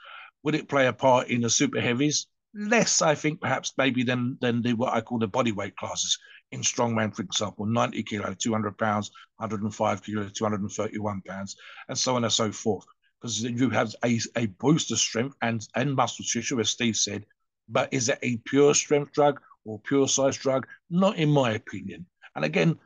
would 0.43 0.55
it 0.55 0.69
play 0.69 0.87
a 0.87 0.93
part 0.93 1.29
in 1.29 1.43
the 1.43 1.51
super 1.51 1.81
heavies? 1.81 2.27
Less, 2.55 3.03
I 3.03 3.15
think, 3.15 3.41
perhaps 3.41 3.73
maybe 3.79 4.03
than 4.03 4.37
than 4.41 4.63
the 4.63 4.73
what 4.73 4.93
I 4.93 5.01
call 5.01 5.19
the 5.19 5.29
body 5.29 5.53
weight 5.53 5.77
classes 5.77 6.19
in 6.53 6.63
strongman, 6.63 7.15
for 7.15 7.23
example, 7.23 7.67
90 7.67 8.03
kilo, 8.03 8.35
200 8.35 8.77
pounds, 8.77 9.11
105 9.37 10.03
kilo, 10.03 10.29
231 10.29 11.23
pounds, 11.23 11.57
and 11.89 11.97
so 11.97 12.17
on 12.17 12.25
and 12.25 12.33
so 12.33 12.51
forth. 12.51 12.85
Because 13.21 13.43
you 13.43 13.71
have 13.71 13.95
a, 14.05 14.19
a 14.37 14.47
boost 14.47 14.91
of 14.91 14.99
strength 14.99 15.37
and, 15.43 15.67
and 15.77 15.95
muscle 15.95 16.25
tissue, 16.25 16.59
as 16.59 16.71
Steve 16.71 16.97
said, 16.97 17.25
but 17.69 17.93
is 17.93 18.09
it 18.09 18.19
a 18.23 18.39
pure 18.39 18.75
strength 18.75 19.13
drug 19.13 19.41
or 19.65 19.79
pure 19.81 20.09
size 20.09 20.37
drug? 20.37 20.67
Not 20.89 21.17
in 21.17 21.31
my 21.31 21.53
opinion. 21.53 22.07
And 22.35 22.45
again, 22.45 22.79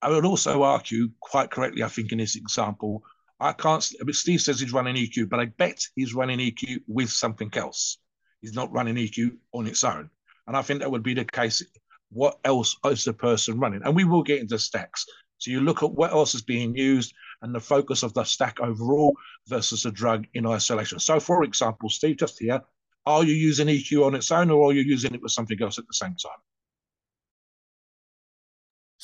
I 0.00 0.10
would 0.10 0.24
also 0.24 0.62
argue 0.62 1.10
quite 1.20 1.50
correctly, 1.50 1.82
I 1.82 1.88
think, 1.88 2.12
in 2.12 2.18
this 2.18 2.36
example, 2.36 3.02
I 3.38 3.52
can't. 3.52 3.82
Steve 4.12 4.40
says 4.40 4.60
he's 4.60 4.72
running 4.72 4.96
EQ, 4.96 5.28
but 5.28 5.40
I 5.40 5.46
bet 5.46 5.86
he's 5.94 6.14
running 6.14 6.38
EQ 6.38 6.82
with 6.86 7.10
something 7.10 7.50
else. 7.54 7.98
He's 8.40 8.54
not 8.54 8.72
running 8.72 8.96
EQ 8.96 9.36
on 9.52 9.66
its 9.66 9.84
own. 9.84 10.10
And 10.46 10.56
I 10.56 10.62
think 10.62 10.80
that 10.80 10.90
would 10.90 11.02
be 11.02 11.14
the 11.14 11.24
case. 11.24 11.62
What 12.10 12.38
else 12.44 12.76
is 12.84 13.04
the 13.04 13.12
person 13.12 13.58
running? 13.58 13.82
And 13.82 13.94
we 13.94 14.04
will 14.04 14.22
get 14.22 14.40
into 14.40 14.58
stacks. 14.58 15.04
So 15.38 15.50
you 15.50 15.60
look 15.60 15.82
at 15.82 15.92
what 15.92 16.12
else 16.12 16.34
is 16.34 16.42
being 16.42 16.74
used 16.76 17.12
and 17.42 17.54
the 17.54 17.60
focus 17.60 18.02
of 18.02 18.14
the 18.14 18.24
stack 18.24 18.58
overall 18.60 19.14
versus 19.48 19.84
a 19.84 19.90
drug 19.90 20.26
in 20.34 20.46
isolation. 20.46 20.98
So, 20.98 21.20
for 21.20 21.44
example, 21.44 21.90
Steve, 21.90 22.16
just 22.16 22.38
here, 22.38 22.62
are 23.04 23.24
you 23.24 23.34
using 23.34 23.68
EQ 23.68 24.06
on 24.06 24.14
its 24.14 24.30
own 24.30 24.50
or 24.50 24.70
are 24.70 24.72
you 24.72 24.82
using 24.82 25.14
it 25.14 25.22
with 25.22 25.32
something 25.32 25.60
else 25.60 25.78
at 25.78 25.86
the 25.86 25.92
same 25.92 26.14
time? 26.14 26.38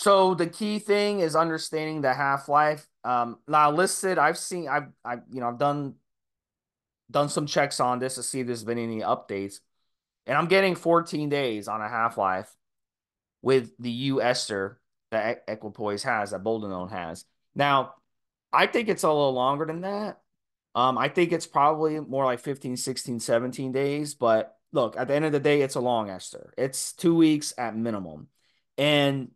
So 0.02 0.34
the 0.34 0.48
key 0.48 0.80
thing 0.80 1.20
is 1.20 1.36
understanding 1.36 2.00
the 2.00 2.12
half 2.12 2.48
life. 2.48 2.88
Um, 3.04 3.38
now 3.46 3.70
listed, 3.70 4.18
I've 4.18 4.36
seen, 4.36 4.66
I've, 4.66 4.88
I've, 5.04 5.20
you 5.30 5.38
know, 5.38 5.46
I've 5.46 5.60
done, 5.60 5.94
done 7.08 7.28
some 7.28 7.46
checks 7.46 7.78
on 7.78 8.00
this 8.00 8.16
to 8.16 8.24
see 8.24 8.40
if 8.40 8.48
there's 8.48 8.64
been 8.64 8.78
any 8.78 8.98
updates, 8.98 9.60
and 10.26 10.36
I'm 10.36 10.48
getting 10.48 10.74
14 10.74 11.28
days 11.28 11.68
on 11.68 11.80
a 11.80 11.88
half 11.88 12.18
life 12.18 12.52
with 13.42 13.70
the 13.78 13.92
U 13.92 14.20
ester 14.20 14.80
that 15.12 15.44
Equipoise 15.46 16.02
has, 16.02 16.32
that 16.32 16.42
Boldenone 16.42 16.90
has. 16.90 17.24
Now, 17.54 17.94
I 18.52 18.66
think 18.66 18.88
it's 18.88 19.04
a 19.04 19.08
little 19.08 19.34
longer 19.34 19.66
than 19.66 19.82
that. 19.82 20.20
Um, 20.74 20.98
I 20.98 21.10
think 21.10 21.30
it's 21.30 21.46
probably 21.46 22.00
more 22.00 22.24
like 22.24 22.40
15, 22.40 22.76
16, 22.76 23.20
17 23.20 23.70
days. 23.70 24.14
But 24.14 24.56
look, 24.72 24.96
at 24.96 25.06
the 25.06 25.14
end 25.14 25.26
of 25.26 25.32
the 25.32 25.38
day, 25.38 25.62
it's 25.62 25.76
a 25.76 25.80
long 25.80 26.10
ester. 26.10 26.52
It's 26.58 26.92
two 26.92 27.14
weeks 27.14 27.54
at 27.56 27.76
minimum. 27.76 28.26
And 28.76 29.30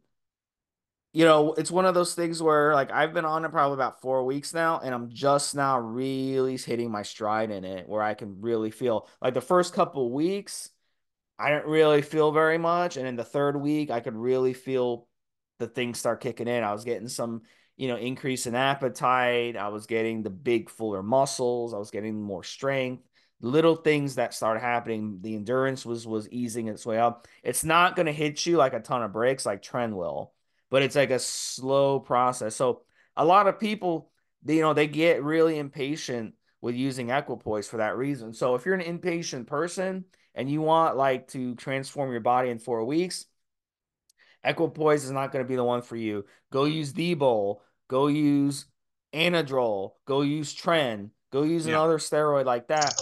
you 1.16 1.24
know, 1.24 1.54
it's 1.54 1.70
one 1.70 1.86
of 1.86 1.94
those 1.94 2.14
things 2.14 2.42
where 2.42 2.74
like 2.74 2.92
I've 2.92 3.14
been 3.14 3.24
on 3.24 3.46
it 3.46 3.50
probably 3.50 3.72
about 3.72 4.02
four 4.02 4.26
weeks 4.26 4.52
now, 4.52 4.80
and 4.84 4.94
I'm 4.94 5.08
just 5.08 5.54
now 5.54 5.78
really 5.78 6.58
hitting 6.58 6.90
my 6.90 7.04
stride 7.04 7.50
in 7.50 7.64
it 7.64 7.88
where 7.88 8.02
I 8.02 8.12
can 8.12 8.42
really 8.42 8.70
feel 8.70 9.08
like 9.22 9.32
the 9.32 9.40
first 9.40 9.72
couple 9.72 10.12
weeks, 10.12 10.68
I 11.38 11.48
didn't 11.48 11.68
really 11.68 12.02
feel 12.02 12.32
very 12.32 12.58
much. 12.58 12.98
And 12.98 13.08
in 13.08 13.16
the 13.16 13.24
third 13.24 13.56
week, 13.56 13.90
I 13.90 14.00
could 14.00 14.14
really 14.14 14.52
feel 14.52 15.08
the 15.58 15.66
things 15.66 15.98
start 15.98 16.20
kicking 16.20 16.48
in. 16.48 16.62
I 16.62 16.74
was 16.74 16.84
getting 16.84 17.08
some, 17.08 17.44
you 17.78 17.88
know, 17.88 17.96
increase 17.96 18.46
in 18.46 18.54
appetite. 18.54 19.56
I 19.56 19.68
was 19.68 19.86
getting 19.86 20.22
the 20.22 20.28
big, 20.28 20.68
fuller 20.68 21.02
muscles. 21.02 21.72
I 21.72 21.78
was 21.78 21.90
getting 21.90 22.20
more 22.20 22.44
strength. 22.44 23.08
Little 23.40 23.76
things 23.76 24.16
that 24.16 24.34
started 24.34 24.60
happening. 24.60 25.20
The 25.22 25.34
endurance 25.34 25.86
was 25.86 26.06
was 26.06 26.28
easing 26.28 26.68
its 26.68 26.84
way 26.84 26.98
up. 26.98 27.26
It's 27.42 27.64
not 27.64 27.96
going 27.96 28.04
to 28.04 28.12
hit 28.12 28.44
you 28.44 28.58
like 28.58 28.74
a 28.74 28.80
ton 28.80 29.02
of 29.02 29.14
breaks 29.14 29.46
like 29.46 29.62
trend 29.62 29.96
will, 29.96 30.34
but 30.70 30.82
it's 30.82 30.96
like 30.96 31.10
a 31.10 31.18
slow 31.18 32.00
process. 32.00 32.56
So 32.56 32.82
a 33.16 33.24
lot 33.24 33.46
of 33.46 33.60
people, 33.60 34.10
they, 34.42 34.56
you 34.56 34.62
know, 34.62 34.74
they 34.74 34.86
get 34.86 35.22
really 35.22 35.58
impatient 35.58 36.34
with 36.60 36.74
using 36.74 37.10
equipoise 37.10 37.68
for 37.68 37.78
that 37.78 37.96
reason. 37.96 38.32
So 38.32 38.54
if 38.54 38.64
you're 38.64 38.74
an 38.74 38.80
impatient 38.80 39.46
person 39.46 40.04
and 40.34 40.50
you 40.50 40.60
want 40.60 40.96
like 40.96 41.28
to 41.28 41.54
transform 41.54 42.10
your 42.10 42.20
body 42.20 42.50
in 42.50 42.58
four 42.58 42.84
weeks, 42.84 43.26
Equipoise 44.44 45.04
is 45.04 45.10
not 45.10 45.32
going 45.32 45.44
to 45.44 45.48
be 45.48 45.56
the 45.56 45.64
one 45.64 45.82
for 45.82 45.96
you. 45.96 46.24
Go 46.52 46.64
use 46.64 46.92
D-Bol. 46.92 47.62
Go 47.88 48.06
use 48.06 48.66
Anadrol. 49.12 49.92
Go 50.06 50.22
use 50.22 50.54
Tren. 50.54 51.10
Go 51.32 51.42
use 51.42 51.66
yeah. 51.66 51.74
another 51.74 51.98
steroid 51.98 52.44
like 52.44 52.68
that. 52.68 52.94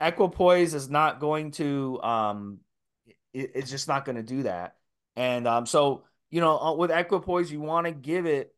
Equipoise 0.00 0.74
is 0.74 0.90
not 0.90 1.18
going 1.18 1.50
to. 1.52 2.00
Um, 2.02 2.58
it, 3.32 3.52
it's 3.54 3.70
just 3.70 3.88
not 3.88 4.04
going 4.04 4.16
to 4.16 4.22
do 4.22 4.42
that. 4.42 4.76
And 5.16 5.48
um, 5.48 5.64
so 5.64 6.04
you 6.34 6.40
know, 6.40 6.58
uh, 6.58 6.74
with 6.74 6.90
Equipoise, 6.90 7.50
you 7.50 7.60
want 7.60 7.86
to 7.86 7.92
give 7.92 8.26
it. 8.26 8.54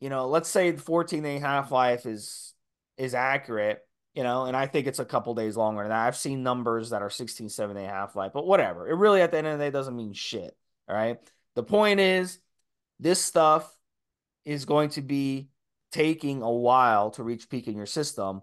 You 0.00 0.10
know, 0.10 0.28
let's 0.28 0.48
say 0.48 0.72
the 0.72 0.80
14 0.82 1.22
day 1.22 1.38
half 1.38 1.70
life 1.70 2.04
is 2.06 2.54
is 2.98 3.14
accurate 3.14 3.86
you 4.16 4.22
know, 4.22 4.46
and 4.46 4.56
I 4.56 4.66
think 4.66 4.86
it's 4.86 4.98
a 4.98 5.04
couple 5.04 5.34
days 5.34 5.58
longer 5.58 5.82
than 5.82 5.90
that. 5.90 6.06
I've 6.06 6.16
seen 6.16 6.42
numbers 6.42 6.90
that 6.90 7.02
are 7.02 7.10
16, 7.10 7.50
7 7.50 7.76
day 7.76 7.84
half 7.84 8.16
life, 8.16 8.32
but 8.32 8.46
whatever. 8.46 8.88
It 8.88 8.94
really 8.94 9.20
at 9.20 9.30
the 9.30 9.36
end 9.36 9.46
of 9.46 9.58
the 9.58 9.64
day 9.66 9.70
doesn't 9.70 9.94
mean 9.94 10.14
shit. 10.14 10.56
All 10.88 10.96
right. 10.96 11.18
The 11.54 11.62
point 11.62 12.00
is, 12.00 12.38
this 12.98 13.22
stuff 13.22 13.70
is 14.46 14.64
going 14.64 14.88
to 14.90 15.02
be 15.02 15.50
taking 15.92 16.40
a 16.40 16.50
while 16.50 17.10
to 17.12 17.22
reach 17.22 17.50
peak 17.50 17.68
in 17.68 17.76
your 17.76 17.84
system. 17.84 18.40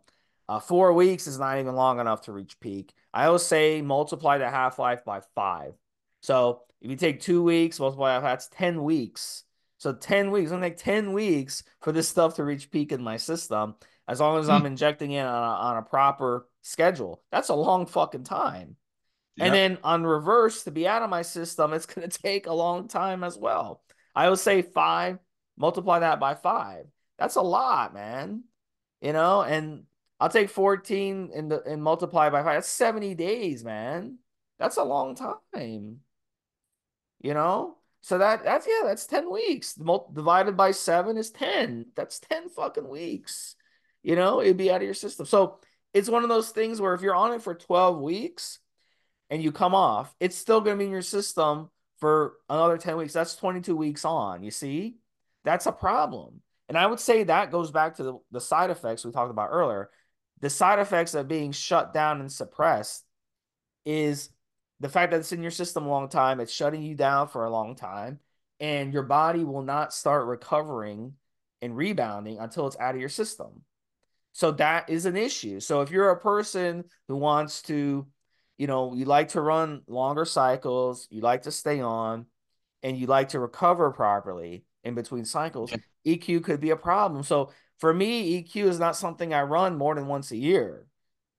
Uh, 0.47 0.60
four 0.60 0.93
weeks 0.93 1.26
is 1.26 1.39
not 1.39 1.58
even 1.58 1.73
long 1.73 1.99
enough 1.99 2.21
to 2.23 2.32
reach 2.32 2.60
peak. 2.60 2.93
I 3.12 3.26
always 3.26 3.41
say 3.41 3.82
multiply 3.82 4.38
the 4.38 4.49
half 4.52 4.78
life 4.78 5.04
by 5.04 5.21
five. 5.34 5.73
So 6.24 6.62
if 6.82 6.90
you 6.90 6.96
take 6.96 7.20
two 7.20 7.44
weeks, 7.44 7.80
multiply 7.80 8.18
that's 8.20 8.48
10 8.48 8.82
weeks. 8.82 9.44
So 9.78 9.92
10 9.92 10.32
weeks, 10.32 10.52
I'm 10.52 10.62
like 10.62 10.78
10 10.78 11.12
weeks 11.12 11.64
for 11.82 11.92
this 11.92 12.08
stuff 12.08 12.36
to 12.36 12.46
reach 12.46 12.72
peak 12.72 12.94
in 12.94 13.04
my 13.04 13.18
system, 13.18 13.76
as 14.08 14.22
long 14.22 14.40
as 14.40 14.48
I'm 14.48 14.62
hmm. 14.62 14.68
injecting 14.68 15.12
it 15.12 15.26
on 15.26 15.44
a, 15.44 15.56
on 15.56 15.78
a 15.78 15.82
proper 15.82 16.48
schedule. 16.62 17.22
That's 17.30 17.50
a 17.50 17.56
long 17.56 17.86
fucking 17.86 18.24
time. 18.24 18.78
And 19.38 19.54
then 19.54 19.80
on 19.84 20.06
reverse, 20.06 20.64
to 20.64 20.72
be 20.72 20.88
out 20.88 21.02
of 21.02 21.10
my 21.10 21.24
system, 21.24 21.74
it's 21.74 21.88
going 21.88 22.10
to 22.10 22.22
take 22.22 22.48
a 22.48 22.54
long 22.54 22.88
time 22.88 23.24
as 23.24 23.38
well. 23.38 23.82
I 24.16 24.30
would 24.30 24.40
say 24.40 24.62
five, 24.62 25.18
multiply 25.58 26.00
that 26.00 26.22
by 26.22 26.36
five. 26.36 26.86
That's 27.18 27.36
a 27.36 27.42
lot, 27.42 27.94
man. 27.94 28.44
You 29.02 29.12
know, 29.12 29.42
and 29.42 29.84
I'll 30.22 30.30
take 30.30 30.50
14 30.50 31.32
and, 31.36 31.52
the, 31.52 31.62
and 31.64 31.84
multiply 31.84 32.30
by 32.30 32.44
five. 32.44 32.56
That's 32.56 32.70
70 32.70 33.16
days, 33.16 33.66
man. 33.66 34.20
That's 34.58 34.78
a 34.78 34.84
long 34.84 35.16
time. 35.16 36.00
You 37.24 37.34
know? 37.34 37.78
So 38.02 38.20
that 38.20 38.44
that's 38.44 38.68
yeah, 38.68 38.86
that's 38.86 39.08
10 39.08 39.32
weeks. 39.32 39.74
Divided 40.14 40.56
by 40.56 40.72
seven 40.72 41.18
is 41.18 41.32
10. 41.32 41.88
That's 41.96 42.20
10 42.20 42.50
fucking 42.50 42.88
weeks. 42.88 43.56
You 44.04 44.16
know, 44.16 44.42
it'd 44.42 44.58
be 44.58 44.70
out 44.70 44.78
of 44.78 44.84
your 44.84 44.94
system. 44.94 45.26
So 45.26 45.60
it's 45.94 46.10
one 46.10 46.24
of 46.24 46.30
those 46.30 46.50
things 46.50 46.82
where 46.82 46.94
if 46.94 47.02
you're 47.02 47.16
on 47.16 47.34
it 47.34 47.42
for 47.42 47.56
12 47.56 48.00
weeks, 48.00 48.60
and 49.34 49.42
you 49.42 49.52
come 49.52 49.74
off, 49.74 50.14
it's 50.20 50.38
still 50.38 50.62
going 50.62 50.78
to 50.78 50.80
be 50.80 50.86
in 50.86 50.92
your 50.92 51.02
system 51.02 51.72
for 51.98 52.34
another 52.50 52.78
10 52.78 52.98
weeks. 52.98 53.14
That's 53.14 53.36
22 53.36 53.76
weeks 53.76 54.06
on. 54.06 54.44
You 54.44 54.52
see, 54.52 54.98
that's 55.44 55.66
a 55.66 55.72
problem. 55.72 56.42
And 56.70 56.78
I 56.78 56.86
would 56.86 57.00
say 57.00 57.24
that 57.24 57.50
goes 57.50 57.72
back 57.72 57.96
to 57.96 58.04
the, 58.04 58.14
the 58.32 58.40
side 58.40 58.70
effects 58.70 59.04
we 59.04 59.12
talked 59.12 59.32
about 59.32 59.50
earlier. 59.52 59.90
The 60.42 60.52
side 60.52 60.78
effects 60.78 61.16
of 61.16 61.28
being 61.28 61.52
shut 61.52 61.94
down 61.94 62.20
and 62.20 62.32
suppressed 62.32 63.06
is 63.86 64.30
the 64.80 64.90
fact 64.90 65.12
that 65.12 65.20
it's 65.20 65.32
in 65.32 65.42
your 65.42 65.52
system 65.52 65.86
a 65.86 65.90
long 65.90 66.10
time, 66.10 66.40
it's 66.40 66.52
shutting 66.52 66.84
you 66.84 66.96
down 66.96 67.28
for 67.28 67.46
a 67.46 67.50
long 67.50 67.76
time, 67.76 68.20
and 68.60 68.94
your 68.94 69.04
body 69.04 69.44
will 69.44 69.62
not 69.62 69.94
start 69.94 70.28
recovering 70.28 71.14
and 71.62 71.76
rebounding 71.76 72.40
until 72.40 72.68
it's 72.68 72.80
out 72.80 72.96
of 72.96 73.00
your 73.02 73.10
system. 73.10 73.64
So 74.34 74.52
that 74.54 74.90
is 74.90 75.06
an 75.06 75.16
issue. 75.16 75.60
So 75.60 75.82
if 75.82 75.92
you're 75.92 76.10
a 76.10 76.20
person 76.20 76.86
who 77.08 77.16
wants 77.16 77.62
to 77.64 78.08
you 78.58 78.68
know, 78.68 78.94
you 78.94 79.06
like 79.06 79.30
to 79.30 79.42
run 79.42 79.82
longer 79.88 80.26
cycles, 80.26 81.08
you 81.10 81.22
like 81.22 81.44
to 81.44 81.52
stay 81.52 81.82
on, 81.82 82.26
and 82.82 82.98
you 82.98 83.08
like 83.08 83.30
to 83.30 83.40
recover 83.40 83.92
properly 83.92 84.66
in 84.84 84.96
between 84.96 85.26
cycles, 85.26 85.74
EQ 86.06 86.44
could 86.44 86.60
be 86.60 86.70
a 86.70 86.76
problem. 86.76 87.24
So 87.24 87.52
for 87.80 87.94
me, 87.94 88.44
EQ 88.44 88.66
is 88.66 88.80
not 88.80 88.96
something 88.96 89.34
I 89.34 89.44
run 89.44 89.78
more 89.78 89.96
than 89.96 90.08
once 90.08 90.32
a 90.32 90.38
year. 90.38 90.86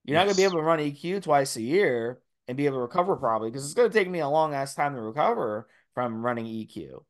You're 0.03 0.15
yes. 0.15 0.21
not 0.21 0.23
going 0.25 0.35
to 0.35 0.37
be 0.37 0.43
able 0.43 0.57
to 0.57 0.63
run 0.63 0.79
EQ 0.79 1.23
twice 1.23 1.55
a 1.55 1.61
year 1.61 2.19
and 2.47 2.57
be 2.57 2.65
able 2.65 2.77
to 2.77 2.81
recover 2.81 3.15
properly 3.15 3.49
because 3.49 3.65
it's 3.65 3.73
going 3.73 3.89
to 3.89 3.97
take 3.97 4.09
me 4.09 4.19
a 4.19 4.29
long 4.29 4.53
ass 4.53 4.75
time 4.75 4.95
to 4.95 5.01
recover 5.01 5.67
from 5.93 6.23
running 6.23 6.45
EQ. 6.45 7.03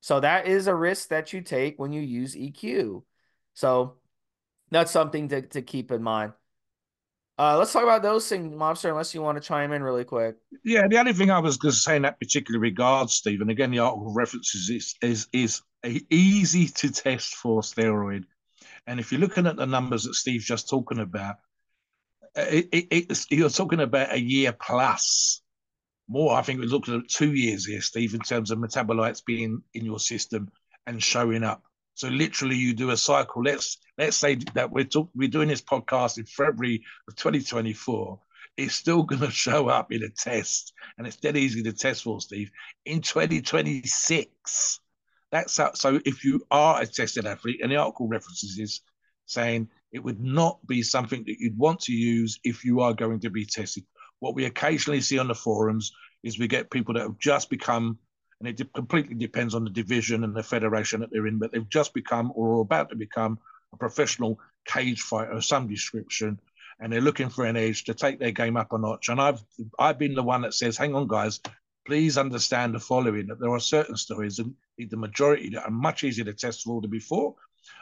So 0.00 0.20
that 0.20 0.46
is 0.46 0.66
a 0.66 0.74
risk 0.74 1.08
that 1.08 1.32
you 1.32 1.40
take 1.40 1.78
when 1.78 1.92
you 1.92 2.02
use 2.02 2.34
EQ. 2.34 3.02
So 3.54 3.94
that's 4.70 4.90
something 4.90 5.28
to, 5.28 5.42
to 5.42 5.62
keep 5.62 5.90
in 5.90 6.02
mind. 6.02 6.32
Uh, 7.36 7.58
let's 7.58 7.72
talk 7.72 7.82
about 7.82 8.02
those 8.02 8.28
things, 8.28 8.54
Mobster, 8.54 8.90
unless 8.90 9.12
you 9.12 9.20
want 9.20 9.40
to 9.40 9.46
chime 9.46 9.72
in 9.72 9.82
really 9.82 10.04
quick. 10.04 10.36
Yeah, 10.64 10.86
the 10.88 10.98
only 10.98 11.12
thing 11.12 11.30
I 11.30 11.40
was 11.40 11.56
going 11.56 11.72
to 11.72 11.78
say 11.78 11.96
in 11.96 12.02
that 12.02 12.20
particular 12.20 12.60
regard, 12.60 13.10
Stephen, 13.10 13.50
again, 13.50 13.72
the 13.72 13.80
article 13.80 14.12
references 14.12 14.70
is, 14.70 14.94
is, 15.02 15.26
is 15.32 15.62
a 15.84 16.00
easy 16.10 16.68
to 16.68 16.92
test 16.92 17.34
for 17.34 17.62
steroid. 17.62 18.24
And 18.86 19.00
if 19.00 19.10
you're 19.10 19.20
looking 19.20 19.46
at 19.46 19.56
the 19.56 19.66
numbers 19.66 20.04
that 20.04 20.14
Steve's 20.14 20.44
just 20.44 20.68
talking 20.68 21.00
about, 21.00 21.36
it, 22.36 22.68
it, 22.72 22.86
it, 22.90 23.26
you're 23.30 23.48
talking 23.48 23.80
about 23.80 24.12
a 24.12 24.20
year 24.20 24.52
plus 24.52 25.42
more. 26.08 26.34
I 26.34 26.42
think 26.42 26.60
we're 26.60 26.66
looking 26.66 26.94
at 26.94 27.08
two 27.08 27.32
years 27.32 27.64
here, 27.64 27.80
Steve, 27.80 28.14
in 28.14 28.20
terms 28.20 28.50
of 28.50 28.58
metabolites 28.58 29.24
being 29.24 29.62
in 29.74 29.84
your 29.84 29.98
system 29.98 30.50
and 30.86 31.02
showing 31.02 31.44
up. 31.44 31.62
So 31.94 32.08
literally, 32.08 32.56
you 32.56 32.74
do 32.74 32.90
a 32.90 32.96
cycle. 32.96 33.42
Let's 33.42 33.78
let's 33.96 34.16
say 34.16 34.36
that 34.54 34.70
we're 34.70 34.84
talk, 34.84 35.10
we're 35.14 35.28
doing 35.28 35.48
this 35.48 35.62
podcast 35.62 36.18
in 36.18 36.26
February 36.26 36.82
of 37.08 37.14
2024. 37.16 38.20
It's 38.56 38.74
still 38.74 39.02
going 39.04 39.22
to 39.22 39.30
show 39.30 39.68
up 39.68 39.92
in 39.92 40.02
a 40.02 40.08
test, 40.10 40.72
and 40.98 41.06
it's 41.06 41.16
dead 41.16 41.36
easy 41.36 41.62
to 41.62 41.72
test 41.72 42.02
for, 42.02 42.20
Steve, 42.20 42.50
in 42.84 43.00
2026. 43.00 44.80
That's 45.30 45.56
how, 45.56 45.72
so. 45.74 46.00
If 46.04 46.24
you 46.24 46.44
are 46.50 46.82
a 46.82 46.86
tested 46.86 47.26
athlete, 47.26 47.60
and 47.62 47.70
the 47.70 47.76
article 47.76 48.08
references 48.08 48.58
is 48.58 48.80
saying 49.26 49.68
it 49.94 50.02
would 50.02 50.20
not 50.20 50.58
be 50.66 50.82
something 50.82 51.22
that 51.24 51.38
you'd 51.38 51.56
want 51.56 51.80
to 51.80 51.92
use 51.92 52.40
if 52.42 52.64
you 52.64 52.80
are 52.80 52.92
going 52.92 53.20
to 53.20 53.30
be 53.30 53.46
tested. 53.46 53.84
What 54.18 54.34
we 54.34 54.44
occasionally 54.44 55.00
see 55.00 55.18
on 55.18 55.28
the 55.28 55.34
forums 55.34 55.92
is 56.24 56.38
we 56.38 56.48
get 56.48 56.70
people 56.70 56.94
that 56.94 57.02
have 57.02 57.18
just 57.18 57.48
become 57.48 57.98
and 58.40 58.48
it 58.48 58.74
completely 58.74 59.14
depends 59.14 59.54
on 59.54 59.64
the 59.64 59.70
division 59.70 60.24
and 60.24 60.34
the 60.34 60.42
federation 60.42 61.00
that 61.00 61.10
they're 61.12 61.28
in, 61.28 61.38
but 61.38 61.52
they've 61.52 61.68
just 61.68 61.94
become 61.94 62.32
or 62.34 62.58
are 62.58 62.60
about 62.60 62.90
to 62.90 62.96
become 62.96 63.38
a 63.72 63.76
professional 63.76 64.38
cage 64.66 65.00
fighter 65.00 65.30
of 65.30 65.44
some 65.44 65.68
description, 65.68 66.40
and 66.80 66.92
they're 66.92 67.00
looking 67.00 67.28
for 67.28 67.44
an 67.44 67.56
edge 67.56 67.84
to 67.84 67.94
take 67.94 68.18
their 68.18 68.32
game 68.32 68.56
up 68.56 68.72
a 68.72 68.78
notch. 68.78 69.08
And 69.08 69.20
I've 69.20 69.42
I've 69.78 69.98
been 69.98 70.14
the 70.14 70.22
one 70.22 70.42
that 70.42 70.54
says, 70.54 70.76
hang 70.76 70.94
on, 70.94 71.06
guys, 71.06 71.40
please 71.86 72.18
understand 72.18 72.74
the 72.74 72.80
following: 72.80 73.28
that 73.28 73.40
there 73.40 73.52
are 73.52 73.60
certain 73.60 73.96
stories, 73.96 74.40
and 74.40 74.54
the 74.78 74.96
majority 74.96 75.50
that 75.50 75.64
are 75.64 75.70
much 75.70 76.02
easier 76.02 76.24
to 76.24 76.34
test 76.34 76.64
for 76.64 76.80
than 76.80 76.90
before. 76.90 77.36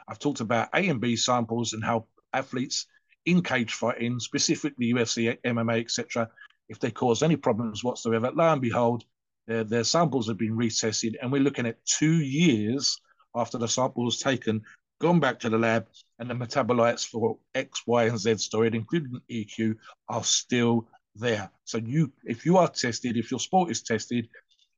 I've 0.09 0.19
talked 0.19 0.41
about 0.41 0.69
A 0.75 0.89
and 0.89 1.01
B 1.01 1.17
samples 1.17 1.73
and 1.73 1.85
how 1.85 2.07
athletes 2.33 2.87
in 3.27 3.43
cage 3.43 3.75
fighting, 3.75 4.19
specifically 4.21 4.93
UFC, 4.93 5.39
MMA, 5.45 5.81
etc., 5.81 6.29
if 6.69 6.79
they 6.79 6.91
cause 6.91 7.23
any 7.23 7.37
problems 7.37 7.85
whatsoever, 7.85 8.31
lo 8.35 8.53
and 8.53 8.61
behold, 8.61 9.05
their, 9.47 9.65
their 9.65 9.85
samples 9.85 10.29
have 10.29 10.39
been 10.39 10.57
retested, 10.57 11.15
and 11.21 11.31
we're 11.31 11.43
looking 11.43 11.67
at 11.67 11.85
two 11.85 12.15
years 12.15 13.01
after 13.35 13.59
the 13.59 13.69
sample 13.69 14.05
was 14.05 14.19
taken, 14.19 14.63
gone 15.01 15.21
back 15.21 15.41
to 15.41 15.51
the 15.51 15.59
lab, 15.59 15.87
and 16.19 16.31
the 16.31 16.35
metabolites 16.35 17.07
for 17.07 17.39
X, 17.55 17.83
Y, 17.87 18.05
and 18.05 18.19
Z 18.19 18.31
steroid, 18.35 18.75
including 18.75 19.21
EQ, 19.31 19.77
are 20.09 20.25
still 20.25 20.89
there. 21.17 21.51
So 21.65 21.79
you, 21.79 22.13
if 22.25 22.47
you 22.47 22.57
are 22.57 22.69
tested, 22.69 23.17
if 23.17 23.31
your 23.31 23.41
sport 23.41 23.71
is 23.71 23.83
tested, 23.83 24.29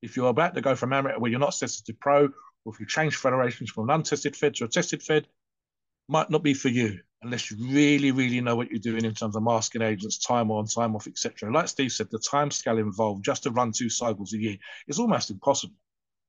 if 0.02 0.16
you're 0.16 0.28
about 0.28 0.54
to 0.54 0.60
go 0.60 0.74
from 0.74 0.92
amateur 0.92 1.18
where 1.18 1.30
you're 1.30 1.40
not 1.40 1.56
tested 1.56 1.86
to 1.86 1.94
pro, 1.94 2.28
or 2.64 2.72
if 2.72 2.80
you 2.80 2.86
change 2.86 3.16
federations 3.16 3.70
from 3.70 3.88
an 3.88 3.94
untested 3.94 4.36
fed 4.36 4.54
to 4.56 4.64
a 4.64 4.68
tested 4.68 5.02
fed, 5.02 5.26
might 6.08 6.30
not 6.30 6.42
be 6.42 6.54
for 6.54 6.68
you 6.68 7.00
unless 7.22 7.50
you 7.50 7.56
really, 7.72 8.10
really 8.10 8.40
know 8.40 8.54
what 8.54 8.70
you're 8.70 8.78
doing 8.78 9.04
in 9.04 9.14
terms 9.14 9.34
of 9.34 9.42
masking 9.42 9.82
agents, 9.82 10.18
time 10.18 10.50
on, 10.50 10.66
time 10.66 10.94
off, 10.94 11.06
etc. 11.06 11.50
Like 11.50 11.68
Steve 11.68 11.90
said, 11.90 12.08
the 12.10 12.18
time 12.18 12.50
scale 12.50 12.78
involved 12.78 13.24
just 13.24 13.44
to 13.44 13.50
run 13.50 13.72
two 13.72 13.88
cycles 13.88 14.34
a 14.34 14.38
year 14.38 14.56
is 14.86 14.98
almost 14.98 15.30
impossible 15.30 15.74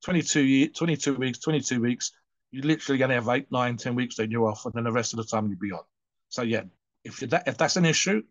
22, 0.06 0.42
year, 0.42 0.68
22 0.70 1.16
weeks, 1.16 1.40
22 1.40 1.82
weeks. 1.82 2.12
You're 2.52 2.64
literally 2.64 2.98
going 2.98 3.10
to 3.10 3.16
have 3.16 3.28
eight, 3.28 3.52
nine, 3.52 3.76
10 3.76 3.96
weeks, 3.96 4.16
then 4.16 4.32
you're 4.32 4.48
off, 4.48 4.66
and 4.66 4.74
then 4.74 4.86
the 4.86 4.92
rest 4.92 5.14
of 5.14 5.18
the 5.18 5.26
time 5.26 5.48
you'll 5.48 5.60
be 5.60 5.74
on. 5.74 5.84
So, 6.30 6.44
yeah, 6.44 6.64
if 7.04 7.20
that 7.20 7.48
if 7.48 7.58
that's 7.58 7.76
an 7.76 7.86
issue, 7.86 8.24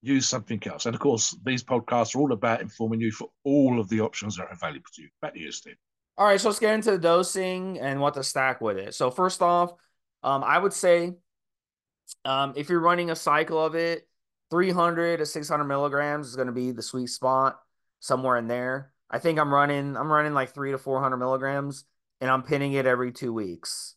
use 0.00 0.28
something 0.28 0.62
else. 0.66 0.86
And 0.86 0.94
of 0.94 1.00
course, 1.00 1.36
these 1.44 1.64
podcasts 1.64 2.14
are 2.14 2.20
all 2.20 2.32
about 2.32 2.60
informing 2.60 3.00
you 3.00 3.10
for 3.10 3.28
all 3.44 3.80
of 3.80 3.88
the 3.88 4.00
options 4.00 4.36
that 4.36 4.44
are 4.44 4.52
available 4.52 4.86
to 4.94 5.02
you. 5.02 5.08
Back 5.20 5.34
to 5.34 5.40
you, 5.40 5.50
Steve. 5.50 5.76
All 6.18 6.26
right, 6.26 6.40
so 6.40 6.48
let's 6.48 6.58
get 6.58 6.74
into 6.74 6.90
the 6.90 6.98
dosing 6.98 7.78
and 7.78 8.00
what 8.00 8.14
to 8.14 8.24
stack 8.24 8.60
with 8.60 8.76
it. 8.76 8.92
So 8.96 9.08
first 9.08 9.40
off, 9.40 9.72
um, 10.24 10.42
I 10.42 10.58
would 10.58 10.72
say 10.72 11.14
um, 12.24 12.54
if 12.56 12.68
you're 12.68 12.80
running 12.80 13.12
a 13.12 13.16
cycle 13.16 13.64
of 13.64 13.76
it, 13.76 14.08
300 14.50 15.18
to 15.18 15.26
600 15.26 15.64
milligrams 15.64 16.26
is 16.26 16.34
going 16.34 16.48
to 16.48 16.52
be 16.52 16.72
the 16.72 16.82
sweet 16.82 17.06
spot 17.06 17.60
somewhere 18.00 18.36
in 18.36 18.48
there. 18.48 18.90
I 19.08 19.20
think 19.20 19.38
I'm 19.38 19.54
running 19.54 19.96
I'm 19.96 20.10
running 20.10 20.34
like 20.34 20.52
three 20.52 20.72
to 20.72 20.78
400 20.78 21.18
milligrams, 21.18 21.84
and 22.20 22.28
I'm 22.28 22.42
pinning 22.42 22.72
it 22.72 22.84
every 22.84 23.12
two 23.12 23.32
weeks. 23.32 23.94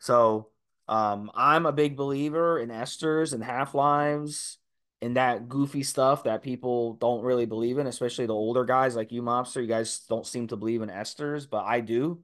So 0.00 0.48
um, 0.86 1.30
I'm 1.34 1.64
a 1.64 1.72
big 1.72 1.96
believer 1.96 2.58
in 2.58 2.68
esters 2.68 3.32
and 3.32 3.42
half 3.42 3.74
lives 3.74 4.58
and 5.00 5.16
that 5.16 5.48
goofy 5.48 5.82
stuff 5.82 6.24
that 6.24 6.42
people 6.42 6.94
don't 6.94 7.22
really 7.22 7.46
believe 7.46 7.78
in, 7.78 7.86
especially 7.86 8.26
the 8.26 8.34
older 8.34 8.64
guys 8.64 8.96
like 8.96 9.12
you, 9.12 9.22
Mobster. 9.22 9.60
You 9.62 9.68
guys 9.68 10.00
don't 10.08 10.26
seem 10.26 10.48
to 10.48 10.56
believe 10.56 10.82
in 10.82 10.88
esters, 10.88 11.48
but 11.48 11.64
I 11.64 11.80
do. 11.80 12.20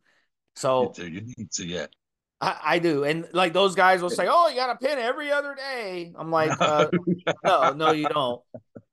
So 0.57 0.93
you, 0.97 1.05
you 1.05 1.21
need 1.37 1.51
to, 1.53 1.67
yeah. 1.67 1.87
I, 2.41 2.59
I, 2.65 2.79
do, 2.79 3.05
and 3.05 3.29
like 3.33 3.53
those 3.53 3.75
guys 3.75 4.03
will 4.03 4.11
say, 4.11 4.27
"Oh, 4.31 4.49
you 4.49 4.57
got 4.57 4.79
to 4.79 4.87
pin 4.87 4.99
every 4.99 5.31
other 5.31 5.55
day." 5.55 6.13
I'm 6.17 6.31
like, 6.31 6.53
uh, 6.61 6.89
"No, 7.45 7.73
no, 7.73 7.93
you 7.93 8.09
don't." 8.09 8.43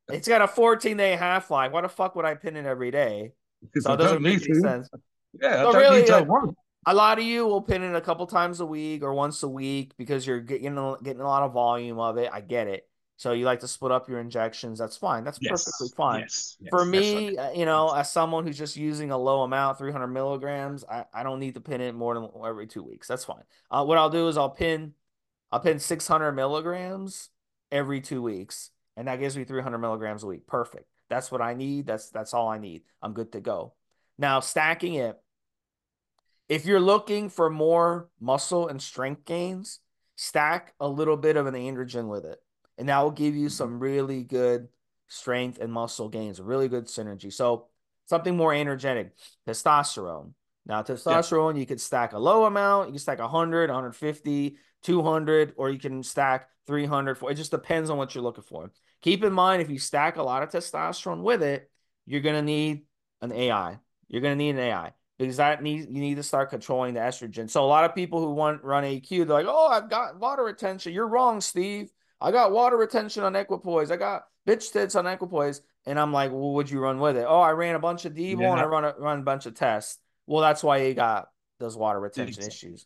It's 0.09 0.27
got 0.27 0.41
a 0.41 0.47
14 0.47 0.95
day 0.97 1.15
half 1.15 1.49
life. 1.49 1.71
Why 1.71 1.81
the 1.81 1.89
fuck 1.89 2.15
would 2.15 2.25
I 2.25 2.35
pin 2.35 2.55
it 2.55 2.65
every 2.65 2.91
day? 2.91 3.33
So 3.79 3.93
it 3.93 3.97
doesn't 3.97 4.21
make 4.21 4.47
any 4.47 4.59
sense. 4.59 4.89
Yeah, 5.41 5.63
so 5.63 5.73
really, 5.73 6.09
uh, 6.09 6.25
a 6.85 6.93
lot 6.93 7.19
of 7.19 7.25
you 7.25 7.45
will 7.45 7.61
pin 7.61 7.83
it 7.83 7.95
a 7.95 8.01
couple 8.01 8.27
times 8.27 8.59
a 8.59 8.65
week 8.65 9.01
or 9.01 9.13
once 9.13 9.43
a 9.43 9.47
week 9.47 9.93
because 9.97 10.25
you're 10.27 10.41
getting 10.41 10.75
getting 11.03 11.21
a 11.21 11.27
lot 11.27 11.43
of 11.43 11.53
volume 11.53 11.99
of 11.99 12.17
it. 12.17 12.29
I 12.31 12.41
get 12.41 12.67
it. 12.67 12.87
So 13.21 13.33
you 13.33 13.45
like 13.45 13.59
to 13.59 13.67
split 13.67 13.91
up 13.91 14.09
your 14.09 14.19
injections. 14.19 14.79
That's 14.79 14.97
fine. 14.97 15.23
That's 15.23 15.37
yes. 15.39 15.63
perfectly 15.63 15.89
fine. 15.95 16.21
Yes. 16.21 16.57
Yes. 16.59 16.69
For 16.71 16.83
me. 16.83 17.37
Uh, 17.37 17.51
you 17.51 17.65
know, 17.65 17.91
as 17.91 18.11
someone 18.11 18.47
who's 18.47 18.57
just 18.57 18.75
using 18.75 19.11
a 19.11 19.17
low 19.17 19.43
amount, 19.43 19.77
300 19.77 20.07
milligrams, 20.07 20.83
I, 20.89 21.05
I 21.13 21.21
don't 21.21 21.39
need 21.39 21.53
to 21.53 21.61
pin 21.61 21.81
it 21.81 21.93
more 21.93 22.15
than 22.15 22.27
every 22.43 22.65
two 22.65 22.81
weeks. 22.81 23.07
That's 23.07 23.23
fine. 23.23 23.43
Uh, 23.69 23.85
what 23.85 23.99
I'll 23.99 24.09
do 24.09 24.27
is 24.27 24.37
I'll 24.37 24.49
pin, 24.49 24.93
I'll 25.51 25.59
pin 25.59 25.77
600 25.77 26.31
milligrams 26.31 27.29
every 27.71 28.01
two 28.01 28.23
weeks, 28.23 28.71
and 28.97 29.07
that 29.07 29.19
gives 29.19 29.37
me 29.37 29.43
300 29.43 29.77
milligrams 29.77 30.23
a 30.23 30.27
week. 30.27 30.47
Perfect. 30.47 30.87
That's 31.07 31.31
what 31.31 31.43
I 31.43 31.53
need. 31.53 31.85
That's 31.85 32.09
that's 32.09 32.33
all 32.33 32.47
I 32.47 32.57
need. 32.57 32.81
I'm 33.03 33.13
good 33.13 33.33
to 33.33 33.39
go. 33.39 33.75
Now 34.17 34.39
stacking 34.39 34.95
it. 34.95 35.15
If 36.49 36.65
you're 36.65 36.79
looking 36.79 37.29
for 37.29 37.51
more 37.51 38.09
muscle 38.19 38.67
and 38.67 38.81
strength 38.81 39.25
gains, 39.25 39.79
stack 40.15 40.73
a 40.79 40.87
little 40.87 41.17
bit 41.17 41.37
of 41.37 41.45
an 41.45 41.53
androgen 41.53 42.07
with 42.07 42.25
it 42.25 42.39
and 42.81 42.89
that 42.89 42.99
will 42.99 43.11
give 43.11 43.35
you 43.35 43.47
some 43.47 43.79
really 43.79 44.23
good 44.23 44.67
strength 45.07 45.59
and 45.59 45.71
muscle 45.71 46.09
gains, 46.09 46.41
really 46.41 46.67
good 46.67 46.87
synergy. 46.87 47.31
So 47.31 47.67
something 48.07 48.35
more 48.35 48.55
energetic, 48.55 49.11
testosterone. 49.47 50.33
Now, 50.65 50.81
testosterone, 50.81 51.53
yeah. 51.53 51.59
you 51.59 51.65
could 51.67 51.79
stack 51.79 52.13
a 52.13 52.17
low 52.17 52.45
amount, 52.45 52.87
you 52.87 52.93
can 52.93 52.99
stack 52.99 53.19
100, 53.19 53.69
150, 53.69 54.57
200, 54.81 55.53
or 55.57 55.69
you 55.69 55.77
can 55.77 56.01
stack 56.01 56.49
300. 56.65 57.19
it 57.29 57.35
just 57.35 57.51
depends 57.51 57.91
on 57.91 57.99
what 57.99 58.15
you're 58.15 58.23
looking 58.23 58.43
for. 58.43 58.71
Keep 59.03 59.23
in 59.25 59.31
mind, 59.31 59.61
if 59.61 59.69
you 59.69 59.77
stack 59.77 60.17
a 60.17 60.23
lot 60.23 60.41
of 60.41 60.49
testosterone 60.49 61.21
with 61.21 61.43
it, 61.43 61.69
you're 62.07 62.21
going 62.21 62.35
to 62.35 62.41
need 62.41 62.81
an 63.21 63.31
AI. 63.31 63.77
You're 64.07 64.21
going 64.21 64.37
to 64.39 64.43
need 64.43 64.55
an 64.55 64.59
AI 64.59 64.93
because 65.19 65.37
that 65.37 65.61
needs 65.61 65.85
you 65.85 66.01
need 66.01 66.15
to 66.15 66.23
start 66.23 66.49
controlling 66.49 66.95
the 66.95 66.99
estrogen. 66.99 67.47
So 67.47 67.63
a 67.63 67.67
lot 67.67 67.85
of 67.85 67.93
people 67.93 68.21
who 68.21 68.31
want 68.31 68.63
run 68.63 68.83
AQ, 68.83 69.27
they're 69.27 69.37
like, 69.37 69.45
"Oh, 69.47 69.67
I've 69.67 69.87
got 69.87 70.19
water 70.19 70.43
retention." 70.43 70.93
You're 70.93 71.07
wrong, 71.07 71.41
Steve. 71.41 71.91
I 72.21 72.31
got 72.31 72.51
water 72.51 72.77
retention 72.77 73.23
on 73.23 73.35
equipoise. 73.35 73.91
I 73.91 73.97
got 73.97 74.23
bitch 74.47 74.71
tits 74.71 74.95
on 74.95 75.07
equipoise. 75.07 75.61
And 75.85 75.99
I'm 75.99 76.13
like, 76.13 76.31
well, 76.31 76.53
would 76.53 76.69
you 76.69 76.79
run 76.79 76.99
with 76.99 77.17
it? 77.17 77.25
Oh, 77.27 77.39
I 77.39 77.51
ran 77.51 77.75
a 77.75 77.79
bunch 77.79 78.05
of 78.05 78.13
Devo 78.13 78.41
yeah. 78.41 78.51
and 78.51 78.61
I 78.61 78.65
run 78.65 78.85
a, 78.85 78.93
run 78.97 79.19
a 79.19 79.23
bunch 79.23 79.47
of 79.47 79.55
tests. 79.55 79.97
Well, 80.27 80.41
that's 80.41 80.63
why 80.63 80.77
you 80.77 80.93
got 80.93 81.29
those 81.59 81.75
water 81.75 81.99
retention 81.99 82.43
issues. 82.43 82.85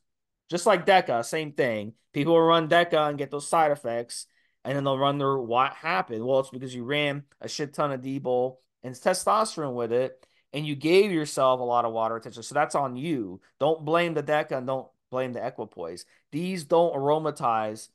Just 0.50 0.66
like 0.66 0.86
DECA, 0.86 1.26
same 1.26 1.52
thing. 1.52 1.94
People 2.14 2.34
will 2.34 2.42
run 2.42 2.70
DECA 2.70 3.10
and 3.10 3.18
get 3.18 3.32
those 3.32 3.48
side 3.48 3.72
effects, 3.72 4.28
and 4.64 4.76
then 4.76 4.84
they'll 4.84 4.98
run 4.98 5.18
their 5.18 5.38
what 5.38 5.74
happened. 5.74 6.24
Well, 6.24 6.40
it's 6.40 6.50
because 6.50 6.74
you 6.74 6.84
ran 6.84 7.24
a 7.42 7.50
shit 7.50 7.74
ton 7.74 7.92
of 7.92 8.02
D-bol 8.02 8.62
and 8.84 8.96
testosterone 8.96 9.74
with 9.74 9.92
it, 9.92 10.26
and 10.54 10.66
you 10.66 10.76
gave 10.76 11.12
yourself 11.12 11.60
a 11.60 11.64
lot 11.64 11.84
of 11.84 11.92
water 11.92 12.16
retention. 12.16 12.44
So 12.44 12.54
that's 12.54 12.76
on 12.76 12.96
you. 12.96 13.42
Don't 13.60 13.84
blame 13.84 14.14
the 14.14 14.24
DECA 14.24 14.58
and 14.58 14.68
don't 14.68 14.88
blame 15.10 15.34
the 15.34 15.46
equipoise. 15.46 16.06
These 16.32 16.64
don't 16.64 16.96
aromatize 16.96 17.90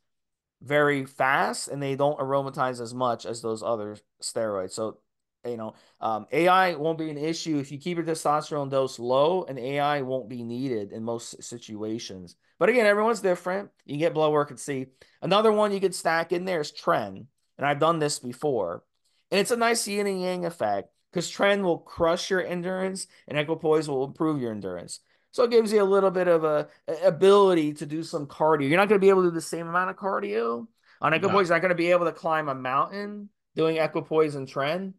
very 0.62 1.05
fast 1.07 1.68
and 1.68 1.83
they 1.83 1.96
don't 1.96 2.18
aromatize 2.18 2.81
as 2.81 2.92
much 2.94 3.25
as 3.27 3.40
those 3.40 3.62
other 3.62 3.96
steroids. 4.23 4.73
So, 4.73 4.99
you 5.44 5.57
know, 5.57 5.75
um, 6.01 6.27
AI 6.33 6.75
won't 6.75 6.99
be 6.99 7.11
an 7.11 7.16
issue 7.16 7.59
if 7.59 7.73
you 7.73 7.79
keep 7.79 7.96
your 7.96 8.05
testosterone 8.05 8.70
dose 8.70 8.99
low, 8.99 9.44
and 9.44 9.59
AI 9.59 10.03
won't 10.03 10.29
be 10.29 10.42
needed 10.42 10.92
in 10.92 11.03
most 11.03 11.42
situations. 11.42 12.37
But 12.59 12.68
again, 12.68 12.85
everyone's 12.85 13.23
different. 13.23 13.70
You 13.87 13.96
get 13.96 14.12
blood 14.12 14.33
work 14.33 14.51
and 14.51 14.61
see. 14.61 14.88
Another 15.23 15.51
one 15.51 15.73
you 15.73 15.81
could 15.81 15.94
stack 15.94 16.33
in 16.33 16.44
there 16.44 16.61
is 16.61 16.73
Tren, 16.73 17.25
and 17.57 17.66
I've 17.66 17.79
done 17.79 17.99
this 17.99 18.18
before, 18.18 18.85
and 19.31 19.40
it's 19.40 19.51
a 19.51 19.57
nice 19.57 19.88
yin 19.88 20.07
and 20.07 20.20
yang 20.20 20.44
effect 20.44 20.90
because 21.11 21.31
Tren 21.31 21.62
will 21.62 21.79
crush 21.79 22.29
your 22.29 22.44
endurance, 22.44 23.07
and 23.27 23.38
Equipoise 23.38 23.88
will 23.88 24.05
improve 24.05 24.42
your 24.42 24.53
endurance. 24.53 25.01
So 25.32 25.44
it 25.44 25.50
gives 25.50 25.72
you 25.72 25.82
a 25.82 25.84
little 25.84 26.10
bit 26.10 26.28
of 26.28 26.44
a, 26.44 26.68
a 26.88 27.06
ability 27.06 27.74
to 27.74 27.86
do 27.86 28.02
some 28.02 28.26
cardio. 28.26 28.68
You're 28.68 28.78
not 28.78 28.88
going 28.88 29.00
to 29.00 29.04
be 29.04 29.10
able 29.10 29.22
to 29.22 29.30
do 29.30 29.34
the 29.34 29.40
same 29.40 29.68
amount 29.68 29.90
of 29.90 29.96
cardio 29.96 30.66
on 31.00 31.12
equipoise. 31.14 31.48
No. 31.48 31.56
Not 31.56 31.62
going 31.62 31.70
to 31.70 31.76
be 31.76 31.90
able 31.90 32.06
to 32.06 32.12
climb 32.12 32.48
a 32.48 32.54
mountain 32.54 33.28
doing 33.54 33.76
equipoise 33.76 34.34
and 34.34 34.48
trend. 34.48 34.94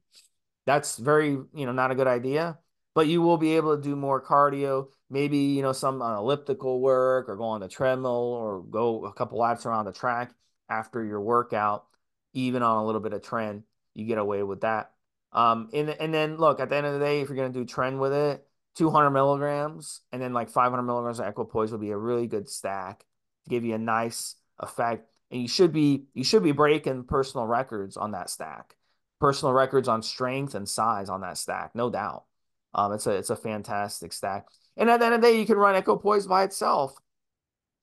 That's 0.65 0.97
very 0.97 1.29
you 1.31 1.65
know 1.65 1.71
not 1.71 1.91
a 1.91 1.95
good 1.95 2.07
idea. 2.07 2.59
But 2.93 3.07
you 3.07 3.21
will 3.21 3.37
be 3.37 3.55
able 3.55 3.77
to 3.77 3.81
do 3.81 3.95
more 3.95 4.21
cardio. 4.21 4.87
Maybe 5.09 5.37
you 5.37 5.61
know 5.61 5.73
some 5.73 6.01
uh, 6.01 6.17
elliptical 6.17 6.81
work 6.81 7.29
or 7.29 7.35
go 7.35 7.43
on 7.43 7.61
the 7.61 7.69
treadmill 7.69 8.11
or 8.11 8.63
go 8.63 9.05
a 9.05 9.13
couple 9.13 9.39
laps 9.39 9.65
around 9.65 9.85
the 9.85 9.93
track 9.93 10.33
after 10.69 11.03
your 11.03 11.21
workout. 11.21 11.85
Even 12.33 12.63
on 12.63 12.77
a 12.77 12.85
little 12.85 13.01
bit 13.01 13.11
of 13.11 13.21
trend. 13.21 13.63
you 13.93 14.05
get 14.05 14.17
away 14.17 14.41
with 14.43 14.61
that. 14.61 14.91
Um, 15.33 15.69
and 15.73 15.89
and 15.89 16.13
then 16.13 16.37
look 16.37 16.61
at 16.61 16.69
the 16.69 16.77
end 16.77 16.85
of 16.85 16.93
the 16.93 16.99
day, 16.99 17.19
if 17.19 17.27
you're 17.27 17.35
going 17.35 17.51
to 17.51 17.59
do 17.59 17.65
trend 17.65 17.99
with 17.99 18.13
it 18.13 18.45
200 18.75 19.09
milligrams 19.11 20.01
and 20.11 20.21
then 20.21 20.33
like 20.33 20.49
500 20.49 20.83
milligrams 20.83 21.19
of 21.19 21.27
equipoise 21.27 21.71
will 21.71 21.79
be 21.79 21.91
a 21.91 21.97
really 21.97 22.27
good 22.27 22.49
stack 22.49 23.05
to 23.43 23.49
give 23.49 23.65
you 23.65 23.75
a 23.75 23.79
nice 23.79 24.35
effect. 24.59 25.07
And 25.29 25.41
you 25.41 25.47
should 25.47 25.73
be 25.73 26.05
you 26.13 26.23
should 26.23 26.43
be 26.43 26.51
breaking 26.51 27.05
personal 27.05 27.47
records 27.47 27.97
on 27.97 28.11
that 28.11 28.29
stack. 28.29 28.75
Personal 29.19 29.53
records 29.53 29.87
on 29.87 30.01
strength 30.01 30.55
and 30.55 30.67
size 30.67 31.09
on 31.09 31.21
that 31.21 31.37
stack 31.37 31.75
no 31.75 31.89
doubt. 31.89 32.25
Um 32.73 32.93
it's 32.93 33.07
a 33.07 33.11
it's 33.11 33.29
a 33.29 33.35
fantastic 33.35 34.13
stack. 34.13 34.47
And 34.77 34.89
at 34.89 34.99
the 34.99 35.05
end 35.05 35.15
of 35.15 35.21
the 35.21 35.27
day 35.27 35.39
you 35.39 35.45
can 35.45 35.57
run 35.57 35.75
equipoise 35.75 36.27
by 36.27 36.43
itself. 36.43 36.95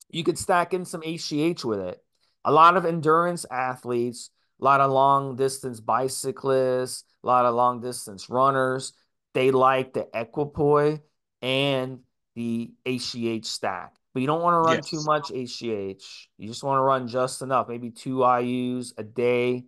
You 0.09 0.23
could 0.23 0.39
stack 0.39 0.73
in 0.73 0.85
some 0.85 1.01
hgh 1.01 1.63
with 1.63 1.79
it. 1.79 2.03
A 2.45 2.51
lot 2.51 2.77
of 2.77 2.85
endurance 2.85 3.45
athletes 3.51 4.31
a 4.59 4.65
lot 4.65 4.81
of 4.81 4.91
long 4.91 5.35
distance 5.35 5.79
bicyclists 5.79 7.03
a 7.23 7.27
lot 7.27 7.45
of 7.45 7.55
long 7.55 7.79
distance 7.79 8.29
runners 8.29 8.93
they 9.39 9.51
like 9.51 9.93
the 9.93 10.05
equipoise 10.13 10.99
and 11.41 11.99
the 12.35 12.73
HGH 12.85 13.45
stack. 13.45 13.93
But 14.13 14.19
you 14.19 14.27
don't 14.27 14.41
want 14.41 14.55
to 14.55 14.67
run 14.67 14.77
yes. 14.77 14.89
too 14.89 15.01
much 15.05 15.29
HGH. 15.29 16.03
You 16.37 16.47
just 16.49 16.61
want 16.61 16.79
to 16.79 16.81
run 16.81 17.07
just 17.07 17.41
enough, 17.41 17.69
maybe 17.69 17.89
two 17.89 18.17
IUs 18.17 18.91
a 18.97 19.03
day 19.03 19.63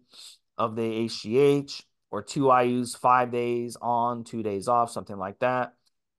of 0.58 0.76
the 0.76 0.82
HGH 0.82 1.84
or 2.12 2.22
two 2.22 2.46
IUs 2.46 2.98
five 2.98 3.32
days 3.32 3.78
on, 3.82 4.26
two 4.26 4.44
days 4.44 4.68
off, 4.68 4.92
something 4.92 5.18
like 5.18 5.40
that. 5.40 5.74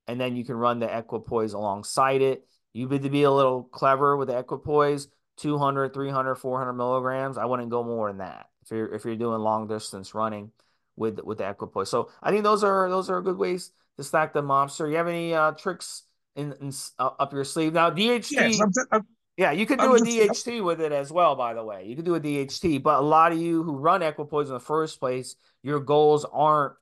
And 0.07 0.19
then 0.19 0.35
you 0.35 0.43
can 0.43 0.55
run 0.55 0.79
the 0.79 0.97
equipoise 0.97 1.53
alongside 1.53 2.23
it. 2.23 2.47
You 2.73 2.89
need 2.89 3.03
to 3.03 3.09
be 3.11 3.21
a 3.21 3.31
little 3.31 3.61
clever 3.61 4.17
with 4.17 4.29
the 4.29 4.37
equipoise, 4.39 5.09
200, 5.37 5.93
300, 5.93 6.35
400 6.35 6.73
milligrams. 6.73 7.37
I 7.37 7.45
wouldn't 7.45 7.69
go 7.69 7.83
more 7.83 8.09
than 8.09 8.17
that 8.17 8.47
if 8.63 8.71
you're 8.71 8.91
if 8.95 9.05
you're 9.05 9.15
doing 9.15 9.41
long 9.41 9.67
distance 9.67 10.15
running 10.15 10.51
with 10.95 11.19
with 11.23 11.39
the 11.39 11.49
equipoise. 11.49 11.89
So 11.89 12.09
I 12.21 12.31
think 12.31 12.43
those 12.43 12.63
are 12.63 12.89
those 12.89 13.09
are 13.09 13.21
good 13.21 13.37
ways 13.37 13.71
to 13.97 14.03
stack 14.03 14.33
the 14.33 14.41
mobster. 14.41 14.89
You 14.89 14.97
have 14.97 15.07
any 15.07 15.33
uh, 15.33 15.51
tricks 15.51 16.03
in, 16.35 16.53
in 16.61 16.71
uh, 16.99 17.11
up 17.19 17.33
your 17.33 17.43
sleeve 17.43 17.73
now? 17.73 17.89
DHT. 17.89 18.31
Yes, 18.31 18.59
I'm, 18.59 18.71
I'm, 18.91 19.07
yeah, 19.37 19.51
you 19.51 19.65
could 19.65 19.79
do 19.79 19.95
I'm 19.95 20.01
a 20.01 20.05
just, 20.05 20.45
DHT 20.45 20.63
with 20.63 20.79
it 20.79 20.91
as 20.91 21.11
well. 21.11 21.35
By 21.35 21.53
the 21.53 21.63
way, 21.63 21.85
you 21.85 21.95
could 21.95 22.05
do 22.05 22.15
a 22.15 22.19
DHT. 22.19 22.83
But 22.83 22.99
a 22.99 23.05
lot 23.05 23.31
of 23.31 23.39
you 23.39 23.63
who 23.63 23.77
run 23.77 24.03
equipoise 24.03 24.47
in 24.47 24.53
the 24.53 24.59
first 24.59 24.99
place, 24.99 25.35
your 25.63 25.79
goals 25.79 26.25
aren't 26.31 26.73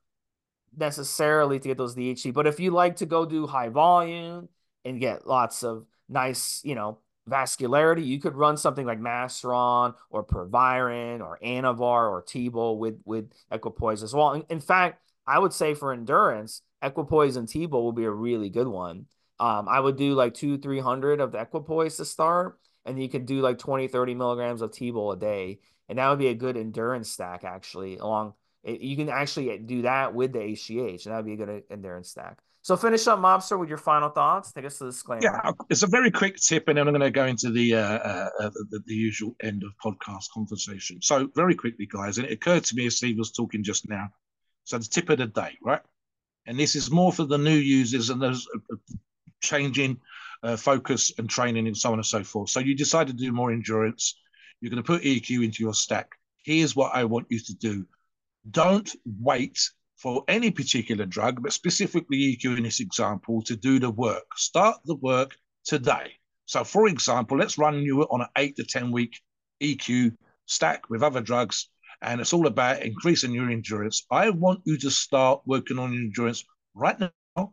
necessarily 0.76 1.58
to 1.58 1.68
get 1.68 1.78
those 1.78 1.94
DHT. 1.94 2.32
But 2.34 2.46
if 2.46 2.60
you 2.60 2.70
like 2.70 2.96
to 2.96 3.06
go 3.06 3.24
do 3.24 3.46
high 3.46 3.68
volume 3.68 4.48
and 4.84 5.00
get 5.00 5.26
lots 5.26 5.62
of 5.62 5.86
nice, 6.08 6.60
you 6.64 6.74
know, 6.74 6.98
vascularity, 7.28 8.04
you 8.04 8.20
could 8.20 8.36
run 8.36 8.56
something 8.56 8.86
like 8.86 9.00
Masteron 9.00 9.94
or 10.10 10.22
Proviron 10.22 11.20
or 11.20 11.38
Anavar 11.42 12.10
or 12.10 12.22
Tbo 12.22 12.76
with 12.76 13.00
with 13.04 13.32
equipoise 13.50 14.02
as 14.02 14.14
well. 14.14 14.32
In, 14.32 14.44
in 14.48 14.60
fact, 14.60 15.02
I 15.26 15.38
would 15.38 15.52
say 15.52 15.74
for 15.74 15.92
endurance, 15.92 16.62
equipoise 16.82 17.36
and 17.36 17.48
T-bol 17.48 17.84
will 17.84 17.92
be 17.92 18.04
a 18.04 18.10
really 18.10 18.50
good 18.50 18.66
one. 18.66 19.06
Um, 19.38 19.68
I 19.68 19.80
would 19.80 19.96
do 19.96 20.14
like 20.14 20.34
two, 20.34 20.58
300 20.58 21.20
of 21.20 21.32
the 21.32 21.40
equipoise 21.40 21.96
to 21.96 22.04
start, 22.04 22.58
and 22.84 23.00
you 23.00 23.08
could 23.08 23.26
do 23.26 23.40
like 23.40 23.58
20, 23.58 23.88
30 23.88 24.14
milligrams 24.14 24.62
of 24.62 24.72
T-bol 24.72 25.12
a 25.12 25.16
day. 25.16 25.60
And 25.88 25.98
that 25.98 26.08
would 26.08 26.18
be 26.18 26.28
a 26.28 26.34
good 26.34 26.56
endurance 26.56 27.10
stack, 27.10 27.44
actually. 27.44 27.98
Along, 27.98 28.34
you 28.64 28.96
can 28.96 29.08
actually 29.08 29.58
do 29.58 29.82
that 29.82 30.14
with 30.14 30.32
the 30.32 30.38
HGH, 30.38 31.04
and 31.04 31.12
that 31.12 31.16
would 31.16 31.26
be 31.26 31.34
a 31.34 31.46
good 31.46 31.62
endurance 31.70 32.08
stack. 32.08 32.38
So 32.64 32.76
finish 32.76 33.08
up, 33.08 33.18
Mobster, 33.18 33.58
with 33.58 33.68
your 33.68 33.78
final 33.78 34.08
thoughts. 34.08 34.52
Take 34.52 34.66
us 34.66 34.78
to 34.78 34.84
the 34.84 34.90
disclaimer. 34.90 35.22
Yeah, 35.24 35.50
it's 35.68 35.82
a 35.82 35.88
very 35.88 36.12
quick 36.12 36.36
tip, 36.36 36.68
and 36.68 36.78
then 36.78 36.86
I'm 36.86 36.94
going 36.94 37.00
to 37.00 37.10
go 37.10 37.26
into 37.26 37.50
the, 37.50 37.74
uh, 37.74 37.80
uh, 37.80 38.50
the, 38.70 38.80
the 38.86 38.94
usual 38.94 39.34
end 39.42 39.64
of 39.64 39.72
podcast 39.84 40.30
conversation. 40.32 41.02
So 41.02 41.28
very 41.34 41.56
quickly, 41.56 41.86
guys, 41.86 42.18
and 42.18 42.26
it 42.26 42.32
occurred 42.32 42.62
to 42.64 42.76
me 42.76 42.86
as 42.86 42.96
Steve 42.96 43.18
was 43.18 43.32
talking 43.32 43.64
just 43.64 43.88
now. 43.88 44.10
So 44.62 44.78
the 44.78 44.84
tip 44.84 45.10
of 45.10 45.18
the 45.18 45.26
day, 45.26 45.58
right? 45.60 45.80
And 46.46 46.56
this 46.56 46.76
is 46.76 46.88
more 46.88 47.12
for 47.12 47.24
the 47.24 47.36
new 47.36 47.50
users 47.50 48.10
and 48.10 48.22
those 48.22 48.46
uh, 48.54 48.74
uh, 48.74 48.76
changing 49.40 50.00
uh, 50.44 50.56
focus 50.56 51.12
and 51.18 51.28
training 51.28 51.66
and 51.66 51.76
so 51.76 51.90
on 51.90 51.98
and 51.98 52.06
so 52.06 52.22
forth. 52.22 52.50
So 52.50 52.60
you 52.60 52.76
decide 52.76 53.08
to 53.08 53.12
do 53.12 53.32
more 53.32 53.50
endurance. 53.50 54.16
You're 54.60 54.70
going 54.70 54.82
to 54.82 54.86
put 54.86 55.02
EQ 55.02 55.44
into 55.44 55.64
your 55.64 55.74
stack. 55.74 56.12
Here's 56.44 56.76
what 56.76 56.94
I 56.94 57.04
want 57.04 57.26
you 57.28 57.40
to 57.40 57.54
do. 57.54 57.86
Don't 58.48 58.88
wait 59.20 59.58
for 60.02 60.24
any 60.26 60.50
particular 60.50 61.06
drug, 61.06 61.40
but 61.40 61.52
specifically 61.52 62.36
EQ 62.36 62.56
in 62.56 62.64
this 62.64 62.80
example, 62.80 63.40
to 63.42 63.54
do 63.54 63.78
the 63.78 63.90
work. 63.90 64.24
Start 64.36 64.78
the 64.84 64.96
work 64.96 65.36
today. 65.64 66.10
So, 66.46 66.64
for 66.64 66.88
example, 66.88 67.38
let's 67.38 67.56
run 67.56 67.80
you 67.82 68.02
on 68.02 68.20
an 68.20 68.26
eight 68.36 68.56
to 68.56 68.64
10 68.64 68.90
week 68.90 69.20
EQ 69.62 70.16
stack 70.46 70.90
with 70.90 71.04
other 71.04 71.20
drugs, 71.20 71.68
and 72.02 72.20
it's 72.20 72.32
all 72.32 72.48
about 72.48 72.82
increasing 72.82 73.32
your 73.32 73.48
endurance. 73.48 74.04
I 74.10 74.30
want 74.30 74.62
you 74.64 74.76
to 74.78 74.90
start 74.90 75.42
working 75.46 75.78
on 75.78 75.92
your 75.92 76.02
endurance 76.02 76.44
right 76.74 76.98
now 76.98 77.52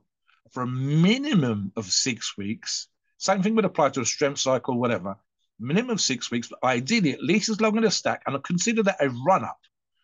for 0.51 0.63
a 0.63 0.67
minimum 0.67 1.71
of 1.75 1.85
six 1.85 2.35
weeks. 2.35 2.87
Same 3.19 3.43
thing 3.43 3.53
would 3.55 3.65
apply 3.65 3.89
to 3.89 4.01
a 4.01 4.05
strength 4.05 4.39
cycle, 4.39 4.79
whatever. 4.79 5.15
Minimum 5.59 5.91
of 5.91 6.01
six 6.01 6.31
weeks, 6.31 6.47
but 6.47 6.63
ideally 6.63 7.11
at 7.11 7.21
least 7.21 7.49
as 7.49 7.61
long 7.61 7.77
as 7.77 7.85
a 7.85 7.91
stack, 7.91 8.23
and 8.25 8.35
I 8.35 8.39
consider 8.43 8.81
that 8.83 8.97
a 9.01 9.09
run 9.09 9.43
up 9.43 9.59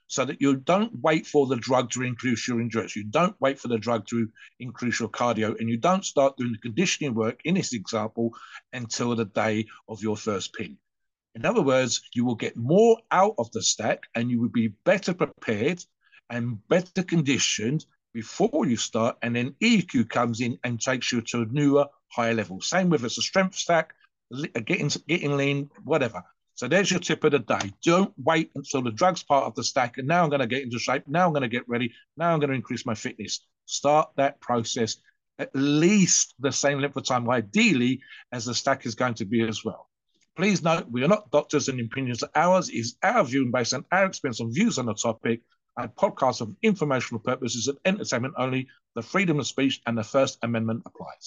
so 0.07 0.25
that 0.25 0.41
you 0.41 0.55
don't 0.55 0.91
wait 1.01 1.25
for 1.25 1.47
the 1.47 1.55
drug 1.55 1.91
to 1.91 2.03
increase 2.03 2.47
your 2.47 2.59
endurance. 2.59 2.95
You 2.95 3.05
don't 3.05 3.35
wait 3.39 3.59
for 3.59 3.67
the 3.67 3.77
drug 3.77 4.07
to 4.07 4.29
increase 4.59 4.99
your 4.99 5.09
cardio, 5.09 5.59
and 5.59 5.69
you 5.69 5.77
don't 5.77 6.05
start 6.05 6.37
doing 6.37 6.51
the 6.51 6.59
conditioning 6.59 7.15
work 7.15 7.39
in 7.45 7.55
this 7.55 7.73
example 7.73 8.31
until 8.73 9.15
the 9.15 9.25
day 9.25 9.65
of 9.87 10.01
your 10.01 10.17
first 10.17 10.53
pin. 10.53 10.77
In 11.35 11.45
other 11.45 11.61
words, 11.61 12.01
you 12.13 12.23
will 12.23 12.35
get 12.35 12.55
more 12.55 12.97
out 13.11 13.35
of 13.37 13.51
the 13.51 13.61
stack 13.61 14.03
and 14.15 14.31
you 14.31 14.39
will 14.39 14.49
be 14.49 14.69
better 14.85 15.13
prepared 15.13 15.83
and 16.29 16.65
better 16.69 17.03
conditioned 17.03 17.85
before 18.13 18.65
you 18.65 18.77
start. 18.77 19.17
And 19.21 19.35
then 19.35 19.55
EQ 19.61 20.09
comes 20.09 20.39
in 20.39 20.57
and 20.63 20.79
takes 20.79 21.11
you 21.11 21.21
to 21.21 21.41
a 21.41 21.45
newer, 21.45 21.87
higher 22.07 22.33
level. 22.33 22.61
Same 22.61 22.89
with 22.89 23.03
it's 23.03 23.17
a 23.17 23.21
strength 23.21 23.55
stack, 23.55 23.93
getting, 24.65 24.89
getting 25.07 25.35
lean, 25.35 25.69
whatever. 25.83 26.23
So 26.55 26.67
there's 26.67 26.89
your 26.89 27.01
tip 27.01 27.23
of 27.23 27.31
the 27.31 27.39
day. 27.39 27.71
Don't 27.83 28.13
wait 28.17 28.51
until 28.55 28.81
the 28.81 28.91
drug's 28.91 29.23
part 29.23 29.45
of 29.45 29.55
the 29.55 29.63
stack. 29.63 29.97
And 29.97 30.07
now 30.07 30.23
I'm 30.23 30.29
going 30.29 30.39
to 30.39 30.47
get 30.47 30.63
into 30.63 30.79
shape. 30.79 31.03
Now 31.07 31.27
I'm 31.27 31.33
going 31.33 31.43
to 31.43 31.49
get 31.49 31.67
ready. 31.67 31.93
Now 32.17 32.33
I'm 32.33 32.39
going 32.39 32.49
to 32.49 32.55
increase 32.55 32.85
my 32.85 32.95
fitness. 32.95 33.41
Start 33.65 34.09
that 34.15 34.39
process 34.39 34.97
at 35.39 35.49
least 35.53 36.33
the 36.39 36.51
same 36.51 36.79
length 36.79 36.95
of 36.95 37.03
time, 37.03 37.29
ideally, 37.29 38.01
as 38.31 38.45
the 38.45 38.53
stack 38.53 38.85
is 38.85 38.95
going 38.95 39.15
to 39.15 39.25
be 39.25 39.41
as 39.41 39.65
well. 39.65 39.89
Please 40.35 40.63
note, 40.63 40.89
we 40.89 41.03
are 41.03 41.07
not 41.07 41.31
doctors 41.31 41.69
and 41.69 41.79
opinions. 41.79 42.23
Ours 42.35 42.69
is 42.69 42.95
our 43.03 43.23
view 43.23 43.43
and 43.43 43.51
based 43.51 43.73
on 43.73 43.85
our 43.91 44.05
experience 44.05 44.39
and 44.39 44.53
views 44.53 44.77
on 44.77 44.85
the 44.85 44.93
topic. 44.93 45.41
Our 45.77 45.87
podcast 45.89 46.41
of 46.41 46.55
informational 46.61 47.19
purposes 47.19 47.67
and 47.67 47.77
entertainment 47.85 48.35
only. 48.37 48.67
The 48.95 49.01
freedom 49.01 49.39
of 49.39 49.47
speech 49.47 49.81
and 49.85 49.97
the 49.97 50.03
First 50.03 50.37
Amendment 50.41 50.83
applies. 50.85 51.23